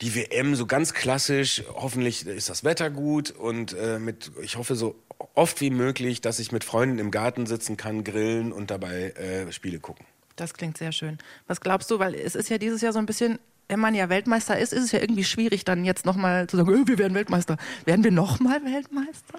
die 0.00 0.14
WM 0.14 0.54
so 0.54 0.66
ganz 0.66 0.94
klassisch, 0.94 1.62
hoffentlich 1.74 2.26
ist 2.26 2.48
das 2.48 2.64
Wetter 2.64 2.90
gut 2.90 3.30
und 3.30 3.74
äh, 3.74 3.98
mit, 3.98 4.30
ich 4.42 4.56
hoffe 4.56 4.74
so 4.74 4.96
oft 5.34 5.60
wie 5.60 5.70
möglich, 5.70 6.20
dass 6.20 6.38
ich 6.38 6.52
mit 6.52 6.64
Freunden 6.64 6.98
im 6.98 7.10
Garten 7.10 7.46
sitzen 7.46 7.76
kann, 7.76 8.04
grillen 8.04 8.52
und 8.52 8.70
dabei 8.70 9.10
äh, 9.10 9.52
Spiele 9.52 9.78
gucken. 9.78 10.06
Das 10.36 10.54
klingt 10.54 10.78
sehr 10.78 10.92
schön. 10.92 11.18
Was 11.48 11.60
glaubst 11.60 11.90
du, 11.90 11.98
weil 11.98 12.14
es 12.14 12.34
ist 12.34 12.48
ja 12.48 12.56
dieses 12.56 12.80
Jahr 12.80 12.94
so 12.94 12.98
ein 12.98 13.04
bisschen 13.04 13.38
wenn 13.70 13.78
man 13.78 13.94
ja 13.94 14.08
Weltmeister 14.08 14.58
ist, 14.58 14.72
ist 14.72 14.82
es 14.82 14.92
ja 14.92 14.98
irgendwie 14.98 15.22
schwierig, 15.22 15.64
dann 15.64 15.84
jetzt 15.84 16.04
nochmal 16.04 16.48
zu 16.48 16.56
sagen, 16.56 16.68
oh, 16.70 16.88
wir 16.88 16.98
werden 16.98 17.14
Weltmeister. 17.14 17.56
Werden 17.84 18.02
wir 18.02 18.10
nochmal 18.10 18.64
Weltmeister? 18.64 19.38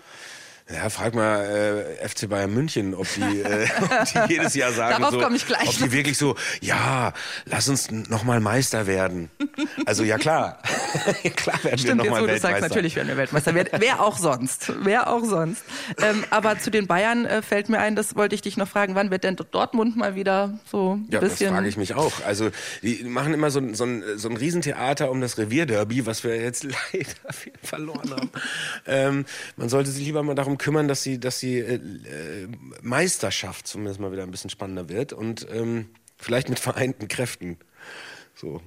Ja, 0.69 0.89
frag 0.89 1.15
mal 1.15 1.43
äh, 2.01 2.07
FC 2.07 2.29
Bayern 2.29 2.53
München, 2.53 2.93
ob 2.93 3.07
die, 3.15 3.41
äh, 3.41 3.67
ob 3.81 4.27
die 4.27 4.33
jedes 4.33 4.55
Jahr 4.55 4.71
sagen, 4.71 5.03
so, 5.11 5.19
komme 5.19 5.35
ich 5.35 5.45
gleich 5.45 5.67
ob 5.67 5.77
die 5.77 5.91
wirklich 5.91 6.17
so, 6.17 6.35
ja, 6.61 7.13
lass 7.45 7.67
uns 7.67 7.91
nochmal 7.91 8.39
Meister 8.39 8.87
werden. 8.87 9.29
Also 9.85 10.03
ja 10.03 10.17
klar, 10.17 10.61
klar 11.35 11.63
werden 11.63 11.77
Stimmt, 11.77 12.03
wir 12.03 12.09
nochmal 12.09 12.27
Weltmeister. 12.27 12.47
Sagst, 12.47 12.61
natürlich 12.61 12.95
werden 12.95 13.09
wir 13.09 13.17
Weltmeister. 13.17 13.53
Wer, 13.53 13.67
wer 13.77 14.01
auch 14.01 14.17
sonst, 14.17 14.71
wer 14.83 15.09
auch 15.09 15.25
sonst. 15.25 15.63
Ähm, 16.01 16.23
aber 16.29 16.59
zu 16.59 16.71
den 16.71 16.87
Bayern 16.87 17.25
äh, 17.25 17.41
fällt 17.41 17.67
mir 17.67 17.79
ein, 17.79 17.95
das 17.95 18.15
wollte 18.15 18.35
ich 18.35 18.41
dich 18.41 18.55
noch 18.55 18.67
fragen, 18.67 18.95
wann 18.95 19.11
wird 19.11 19.23
denn 19.23 19.35
Dortmund 19.35 19.97
mal 19.97 20.15
wieder 20.15 20.59
so 20.69 20.95
ein 20.95 21.07
ja, 21.09 21.19
bisschen... 21.19 21.47
das 21.47 21.55
frage 21.55 21.67
ich 21.67 21.77
mich 21.77 21.95
auch. 21.95 22.13
Also 22.25 22.49
die 22.81 23.03
machen 23.03 23.33
immer 23.33 23.51
so, 23.51 23.61
so, 23.73 23.83
ein, 23.83 24.03
so 24.15 24.29
ein 24.29 24.37
Riesentheater 24.37 25.11
um 25.11 25.19
das 25.19 25.37
Revierderby, 25.37 26.05
was 26.05 26.23
wir 26.23 26.39
jetzt 26.39 26.63
leider 26.93 27.33
verloren 27.61 28.11
haben. 28.11 28.29
ähm, 28.87 29.25
man 29.57 29.69
sollte 29.69 29.89
sich 29.91 30.05
lieber 30.05 30.23
mal 30.23 30.35
darum 30.35 30.50
kümmern, 30.57 30.87
dass 30.87 31.03
die, 31.03 31.19
dass 31.19 31.39
die 31.39 31.59
äh, 31.59 31.79
Meisterschaft 32.81 33.67
zumindest 33.67 33.99
mal 33.99 34.11
wieder 34.11 34.23
ein 34.23 34.31
bisschen 34.31 34.49
spannender 34.49 34.89
wird 34.89 35.13
und 35.13 35.47
ähm, 35.51 35.89
vielleicht 36.17 36.49
mit 36.49 36.59
vereinten 36.59 37.07
Kräften. 37.07 37.57
So. 38.35 38.61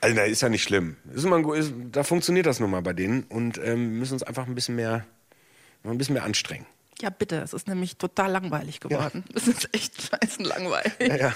Also, 0.00 0.16
da 0.16 0.22
ist 0.22 0.40
ja 0.40 0.48
nicht 0.48 0.62
schlimm. 0.62 0.96
Ist 1.12 1.24
immer, 1.24 1.54
ist, 1.54 1.72
da 1.92 2.04
funktioniert 2.04 2.46
das 2.46 2.60
nun 2.60 2.70
mal 2.70 2.82
bei 2.82 2.92
denen 2.92 3.24
und 3.24 3.58
ähm, 3.62 3.98
müssen 3.98 4.14
uns 4.14 4.22
einfach 4.22 4.46
ein 4.46 4.54
bisschen 4.54 4.76
mehr, 4.76 5.04
ein 5.84 5.98
bisschen 5.98 6.14
mehr 6.14 6.24
anstrengen. 6.24 6.66
Ja, 7.00 7.10
bitte. 7.10 7.36
Es 7.36 7.52
ist 7.52 7.66
nämlich 7.68 7.96
total 7.96 8.30
langweilig 8.30 8.80
geworden. 8.80 9.24
Es 9.34 9.46
ja. 9.46 9.52
ist 9.52 9.68
echt 9.72 10.02
scheißen 10.02 10.44
langweilig. 10.44 10.92
Ja, 11.00 11.16
ja. 11.16 11.34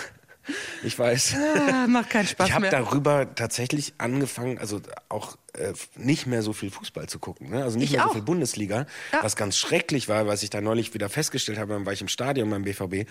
Ich 0.82 0.98
weiß. 0.98 1.34
Ah, 1.72 1.86
macht 1.86 2.10
keinen 2.10 2.26
Spaß 2.26 2.48
Ich 2.48 2.52
habe 2.54 2.62
mehr. 2.62 2.70
darüber 2.70 3.34
tatsächlich 3.34 3.94
angefangen, 3.98 4.58
also 4.58 4.80
auch 5.08 5.36
äh, 5.54 5.72
nicht 5.96 6.26
mehr 6.26 6.42
so 6.42 6.52
viel 6.52 6.70
Fußball 6.70 7.08
zu 7.08 7.18
gucken. 7.18 7.50
Ne? 7.50 7.62
Also 7.62 7.78
nicht 7.78 7.90
Ich 7.90 7.96
mehr 7.96 8.04
auch. 8.04 8.08
so 8.08 8.14
viel 8.14 8.22
Bundesliga. 8.22 8.86
Ja. 9.12 9.22
Was 9.22 9.36
ganz 9.36 9.56
schrecklich 9.56 10.08
war, 10.08 10.26
was 10.26 10.42
ich 10.42 10.50
da 10.50 10.60
neulich 10.60 10.92
wieder 10.94 11.08
festgestellt 11.08 11.58
habe, 11.58 11.72
dann 11.74 11.86
war 11.86 11.92
ich 11.92 12.00
im 12.02 12.08
Stadion 12.08 12.50
beim 12.50 12.64
BVB 12.64 13.08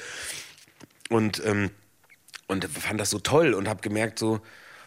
und, 1.10 1.42
ähm, 1.46 1.72
und 2.48 2.66
fand 2.66 3.00
das 3.00 3.10
so 3.10 3.20
toll 3.20 3.54
und 3.54 3.68
habe 3.68 3.82
gemerkt 3.82 4.20
so, 4.20 4.40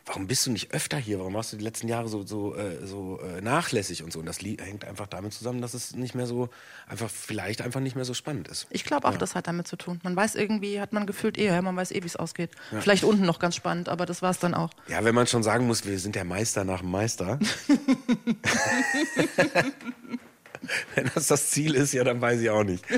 warum 0.06 0.26
bist 0.28 0.46
du 0.46 0.52
nicht 0.52 0.72
öfter 0.72 0.96
hier? 0.96 1.18
Warum 1.18 1.34
warst 1.34 1.52
du 1.52 1.56
die 1.56 1.64
letzten 1.64 1.88
Jahre 1.88 2.08
so, 2.08 2.24
so, 2.24 2.54
äh, 2.54 2.86
so 2.86 3.20
äh, 3.20 3.40
nachlässig 3.40 4.02
und 4.02 4.12
so? 4.12 4.20
Und 4.20 4.26
das 4.26 4.38
hängt 4.38 4.84
einfach 4.84 5.08
damit 5.08 5.32
zusammen, 5.34 5.60
dass 5.60 5.74
es 5.74 5.94
nicht 5.94 6.14
mehr 6.14 6.26
so, 6.26 6.48
einfach 6.86 7.10
vielleicht 7.10 7.60
einfach 7.60 7.80
nicht 7.80 7.96
mehr 7.96 8.04
so 8.04 8.14
spannend 8.14 8.48
ist. 8.48 8.66
Ich 8.70 8.84
glaube 8.84 9.08
auch, 9.08 9.16
das 9.16 9.34
hat 9.34 9.48
damit 9.48 9.66
zu 9.66 9.76
tun. 9.76 10.00
Man 10.04 10.14
weiß 10.14 10.36
irgendwie, 10.36 10.80
hat 10.80 10.92
man 10.92 11.06
gefühlt 11.06 11.36
eher, 11.36 11.60
man 11.60 11.76
weiß 11.76 11.90
eh, 11.90 12.02
wie 12.02 12.06
es 12.06 12.16
ausgeht. 12.16 12.52
Vielleicht 12.80 13.04
unten 13.04 13.26
noch 13.26 13.38
ganz 13.40 13.56
spannend, 13.56 13.88
aber 13.88 14.06
das 14.06 14.22
war 14.22 14.30
es 14.30 14.38
dann 14.38 14.54
auch. 14.54 14.70
Ja, 14.88 15.04
wenn 15.04 15.14
man 15.14 15.26
schon 15.26 15.42
sagen 15.42 15.66
muss, 15.66 15.84
wir 15.84 15.98
sind 15.98 16.14
der 16.14 16.24
Meister 16.24 16.64
nach 16.64 16.80
dem 16.80 16.90
Meister. 16.90 17.38
wenn 20.94 21.10
das 21.14 21.26
das 21.26 21.50
Ziel 21.50 21.74
ist, 21.74 21.92
ja, 21.92 22.04
dann 22.04 22.20
weiß 22.20 22.40
ich 22.40 22.50
auch 22.50 22.64
nicht. 22.64 22.84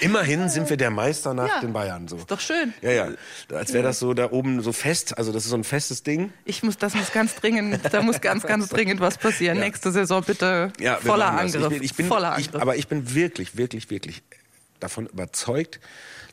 Immerhin 0.00 0.48
sind 0.48 0.68
wir 0.70 0.76
der 0.76 0.90
Meister 0.90 1.34
nach 1.34 1.48
Ja. 1.48 1.60
den 1.60 1.72
Bayern. 1.72 2.08
So. 2.08 2.16
Ist 2.16 2.30
doch 2.30 2.40
schön. 2.40 2.74
Ja, 2.82 2.90
ja. 2.90 3.08
Als 3.52 3.72
wäre 3.72 3.84
das 3.84 4.00
so 4.00 4.12
da 4.12 4.30
oben 4.32 4.60
so 4.60 4.72
fest. 4.72 5.16
Also 5.16 5.30
das 5.32 5.44
ist 5.44 5.50
so 5.50 5.56
ein 5.56 5.62
festes 5.62 6.02
Ding. 6.02 6.32
Ich 6.44 6.62
muss, 6.64 6.76
das 6.78 6.94
muss 6.94 7.12
ganz 7.12 7.36
dringend, 7.36 7.78
da 7.92 8.02
muss 8.02 8.20
ganz, 8.20 8.42
ganz 8.42 8.68
dringend 8.68 9.00
was 9.00 9.18
passieren. 9.18 9.56
Ja. 9.58 9.64
Nächste 9.64 9.92
Saison 9.92 10.22
bitte 10.24 10.72
Ja, 10.80 10.96
voller. 10.96 11.30
Angriff. 11.32 11.62
Ich 11.62 11.68
bin, 11.68 11.82
ich 11.84 11.94
bin, 11.94 12.06
voller 12.08 12.36
ich, 12.38 12.46
Angriff. 12.46 12.62
aber 12.62 12.76
ich 12.76 12.88
bin 12.88 13.14
wirklich, 13.14 13.56
wirklich, 13.56 13.90
wirklich 13.90 14.22
davon 14.80 15.06
überzeugt, 15.06 15.78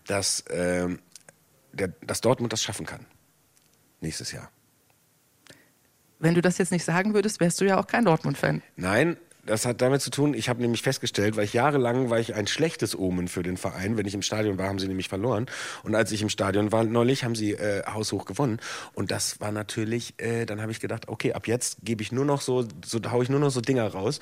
dass, 0.07 0.43
ähm, 0.49 0.99
der, 1.73 1.89
dass 2.01 2.21
Dortmund 2.21 2.51
das 2.53 2.63
schaffen 2.63 2.85
kann. 2.87 3.05
Nächstes 4.01 4.31
Jahr. 4.31 4.49
Wenn 6.17 6.33
du 6.33 6.41
das 6.41 6.57
jetzt 6.57 6.71
nicht 6.71 6.83
sagen 6.83 7.13
würdest, 7.13 7.39
wärst 7.39 7.61
du 7.61 7.65
ja 7.65 7.77
auch 7.79 7.87
kein 7.87 8.05
Dortmund-Fan. 8.05 8.61
Nein, 8.75 9.17
das 9.49 9.65
hat 9.65 9.81
damit 9.81 10.01
zu 10.01 10.11
tun, 10.11 10.33
ich 10.33 10.47
habe 10.47 10.61
nämlich 10.61 10.83
festgestellt, 10.83 11.35
weil 11.35 11.43
ich 11.43 11.53
jahrelang 11.53 12.09
war 12.09 12.19
ich 12.19 12.35
ein 12.35 12.45
schlechtes 12.45 12.97
Omen 12.97 13.27
für 13.27 13.41
den 13.41 13.57
Verein. 13.57 13.97
Wenn 13.97 14.05
ich 14.05 14.13
im 14.13 14.21
Stadion 14.21 14.57
war, 14.57 14.67
haben 14.67 14.77
sie 14.77 14.87
nämlich 14.87 15.09
verloren. 15.09 15.47
Und 15.83 15.95
als 15.95 16.11
ich 16.11 16.21
im 16.21 16.29
Stadion 16.29 16.71
war 16.71 16.83
neulich, 16.83 17.23
haben 17.23 17.35
sie 17.35 17.53
äh, 17.53 17.83
haushoch 17.85 18.25
gewonnen. 18.25 18.59
Und 18.93 19.11
das 19.11 19.41
war 19.41 19.51
natürlich, 19.51 20.13
äh, 20.17 20.45
dann 20.45 20.61
habe 20.61 20.71
ich 20.71 20.79
gedacht, 20.79 21.07
okay, 21.07 21.33
ab 21.33 21.47
jetzt 21.47 21.77
gebe 21.83 22.03
ich 22.03 22.11
nur 22.11 22.25
noch 22.25 22.41
so, 22.41 22.65
so 22.85 22.99
hau 23.09 23.21
ich 23.23 23.29
nur 23.29 23.39
noch 23.39 23.49
so 23.49 23.61
Dinger 23.61 23.87
raus. 23.87 24.19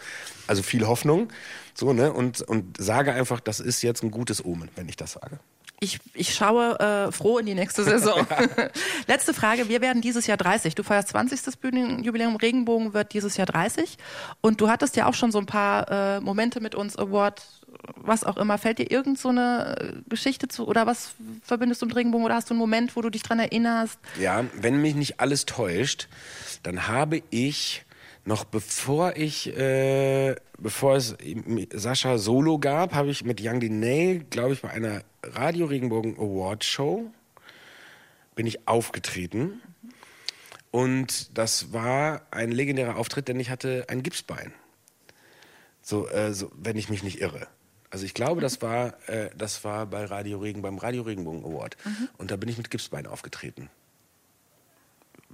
Also 0.47 0.63
viel 0.63 0.87
Hoffnung. 0.87 1.27
So, 1.73 1.91
ne? 1.91 2.13
Und, 2.13 2.41
und 2.41 2.77
sage 2.77 3.11
einfach, 3.11 3.41
das 3.41 3.59
ist 3.59 3.81
jetzt 3.81 4.03
ein 4.03 4.11
gutes 4.11 4.43
Omen, 4.43 4.69
wenn 4.75 4.87
ich 4.87 4.95
das 4.95 5.11
sage. 5.13 5.39
Ich, 5.79 5.99
ich 6.13 6.33
schaue 6.33 6.79
äh, 6.79 7.11
froh 7.11 7.37
in 7.37 7.45
die 7.45 7.53
nächste 7.53 7.83
Saison. 7.83 8.25
Letzte 9.07 9.33
Frage. 9.33 9.69
Wir 9.69 9.79
werden 9.81 10.01
dieses 10.01 10.25
Jahr 10.25 10.37
30. 10.37 10.73
Du 10.73 10.81
feierst 10.81 11.09
20. 11.09 11.59
Bühnenjubiläum. 11.59 12.35
Regenbogen 12.35 12.93
wird 12.93 13.13
dieses 13.13 13.37
Jahr 13.37 13.45
30. 13.45 13.97
Und 14.41 14.59
du 14.59 14.69
hattest 14.69 14.95
ja 14.95 15.05
auch 15.05 15.13
schon 15.13 15.31
so 15.31 15.37
ein 15.37 15.45
paar 15.45 16.17
äh, 16.17 16.19
Momente 16.19 16.61
mit 16.61 16.73
uns, 16.73 16.97
Award, 16.97 17.43
was 17.95 18.23
auch 18.23 18.37
immer. 18.37 18.57
Fällt 18.57 18.79
dir 18.79 18.89
irgend 18.89 19.19
so 19.19 19.29
eine 19.29 19.75
äh, 19.79 20.09
Geschichte 20.09 20.47
zu 20.47 20.67
oder 20.67 20.87
was 20.87 21.11
verbindest 21.43 21.83
du 21.83 21.85
mit 21.85 21.95
Regenbogen 21.95 22.25
oder 22.25 22.35
hast 22.35 22.49
du 22.49 22.55
einen 22.55 22.59
Moment, 22.59 22.95
wo 22.95 23.01
du 23.01 23.11
dich 23.11 23.21
dran 23.21 23.39
erinnerst? 23.39 23.99
Ja, 24.19 24.45
wenn 24.53 24.81
mich 24.81 24.95
nicht 24.95 25.19
alles 25.19 25.45
täuscht, 25.45 26.07
dann 26.63 26.87
habe 26.87 27.21
ich 27.29 27.85
noch 28.27 28.43
bevor 28.43 29.15
ich, 29.15 29.57
äh, 29.57 30.35
bevor 30.57 30.97
es 30.97 31.15
Sascha 31.73 32.17
Solo 32.17 32.59
gab, 32.59 32.93
habe 32.93 33.09
ich 33.09 33.23
mit 33.23 33.39
Young 33.41 33.61
Diney, 33.61 34.25
glaube 34.29 34.51
ich, 34.53 34.61
bei 34.61 34.69
einer 34.69 35.01
Radio 35.23 35.65
Regenbogen 35.65 36.17
Award 36.17 36.65
Show 36.65 37.09
bin 38.35 38.45
ich 38.45 38.67
aufgetreten. 38.67 39.61
Und 40.71 41.37
das 41.37 41.71
war 41.71 42.27
ein 42.29 42.51
legendärer 42.51 42.97
Auftritt, 42.97 43.29
denn 43.29 43.39
ich 43.39 43.49
hatte 43.49 43.85
ein 43.87 44.03
Gipsbein. 44.03 44.53
So, 45.81 46.09
äh, 46.09 46.33
so 46.33 46.51
wenn 46.53 46.75
ich 46.75 46.89
mich 46.89 47.03
nicht 47.03 47.21
irre. 47.21 47.47
Also 47.89 48.05
ich 48.05 48.13
glaube, 48.13 48.41
das 48.41 48.61
war, 48.61 49.09
äh, 49.09 49.29
das 49.37 49.63
war 49.63 49.85
bei 49.85 50.03
Radio 50.03 50.39
Regen, 50.39 50.61
beim 50.61 50.77
Radio 50.77 51.03
Regenbogen 51.03 51.45
Award. 51.45 51.77
Und 52.17 52.29
da 52.29 52.35
bin 52.35 52.49
ich 52.49 52.57
mit 52.57 52.69
Gipsbein 52.69 53.07
aufgetreten. 53.07 53.69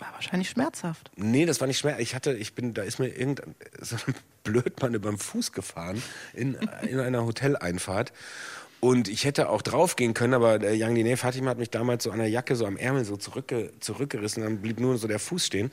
War 0.04 0.14
wahrscheinlich 0.14 0.50
schmerzhaft. 0.50 1.12
Nee, 1.16 1.46
das 1.46 1.62
war 1.62 1.68
nicht 1.68 1.78
schwer. 1.78 2.00
Ich 2.00 2.14
hatte, 2.14 2.34
ich 2.34 2.54
bin, 2.56 2.74
da 2.74 2.84
ist 2.84 3.00
mir 3.00 3.08
irgendein 3.08 3.56
so 3.80 3.96
ein 3.96 4.16
Blödmann 4.44 4.94
über 4.94 5.10
den 5.10 5.18
Fuß 5.18 5.54
gefahren 5.54 6.02
in, 6.34 6.56
in 6.82 7.00
einer 7.00 7.26
Hoteleinfahrt. 7.26 8.12
Und 8.82 9.08
ich 9.08 9.24
hätte 9.24 9.48
auch 9.48 9.62
draufgehen 9.62 10.14
können, 10.14 10.34
aber 10.34 10.60
der 10.60 10.74
Young 10.74 10.94
Diné 10.94 11.16
Fatima 11.16 11.52
hat 11.52 11.58
mich 11.58 11.70
damals 11.70 12.04
so 12.04 12.12
an 12.12 12.20
der 12.20 12.30
Jacke, 12.30 12.58
so 12.58 12.66
am 12.66 12.76
Ärmel 12.76 13.06
so 13.06 13.16
zurückge 13.16 13.72
zurückgerissen. 13.80 14.44
Dann 14.44 14.58
blieb 14.62 14.78
nur 14.82 14.98
so 14.98 15.08
der 15.08 15.20
Fuß 15.20 15.46
stehen. 15.46 15.72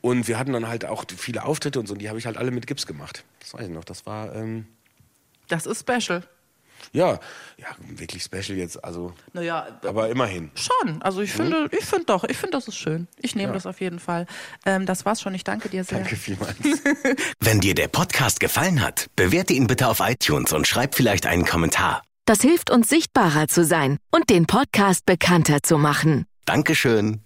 Und 0.00 0.28
wir 0.28 0.38
hatten 0.38 0.52
dann 0.52 0.68
halt 0.68 0.84
auch 0.84 1.04
viele 1.16 1.44
Auftritte 1.44 1.80
und 1.80 1.86
so, 1.88 1.94
und 1.94 2.00
die 2.00 2.08
habe 2.08 2.20
ich 2.20 2.26
halt 2.26 2.36
alle 2.36 2.52
mit 2.52 2.68
Gips 2.68 2.86
gemacht. 2.86 3.24
Das 3.40 3.52
weiß 3.52 3.66
ich 3.66 3.72
noch. 3.72 3.84
Das 3.84 4.06
war, 4.06 4.34
ähm, 4.34 4.66
Das 5.48 5.66
ist 5.66 5.80
special. 5.80 6.22
Ja, 6.92 7.18
ja, 7.56 7.66
wirklich 7.96 8.22
special 8.22 8.56
jetzt, 8.58 8.82
also. 8.84 9.12
Naja, 9.32 9.66
Aber 9.86 10.08
immerhin. 10.08 10.50
Schon, 10.54 11.00
also 11.02 11.20
ich 11.20 11.32
finde, 11.32 11.68
ich 11.72 11.84
finde 11.84 12.06
doch, 12.06 12.24
ich 12.24 12.36
finde, 12.36 12.52
das 12.56 12.68
ist 12.68 12.76
schön. 12.76 13.06
Ich 13.20 13.34
nehme 13.34 13.48
Ja. 13.48 13.54
das 13.54 13.66
auf 13.66 13.80
jeden 13.80 13.98
Fall. 13.98 14.26
Ähm, 14.66 14.86
das 14.86 15.04
war's 15.04 15.20
schon. 15.20 15.34
Ich 15.34 15.44
danke 15.44 15.68
dir 15.68 15.84
sehr. 15.84 15.98
Danke 15.98 16.16
vielmals. 16.16 16.56
Wenn 17.40 17.60
dir 17.60 17.74
der 17.74 17.88
Podcast 17.88 18.40
gefallen 18.40 18.82
hat, 18.82 19.06
bewerte 19.16 19.52
ihn 19.52 19.66
bitte 19.66 19.88
auf 19.88 20.00
iTunes 20.00 20.52
und 20.52 20.66
schreib 20.66 20.94
vielleicht 20.94 21.26
einen 21.26 21.44
Kommentar. 21.44 22.02
Das 22.26 22.40
hilft 22.42 22.70
uns 22.70 22.88
sichtbarer 22.88 23.48
zu 23.48 23.64
sein 23.64 23.98
und 24.10 24.30
den 24.30 24.46
Podcast 24.46 25.04
bekannter 25.06 25.62
zu 25.62 25.78
machen. 25.78 26.26
Dankeschön. 26.44 27.22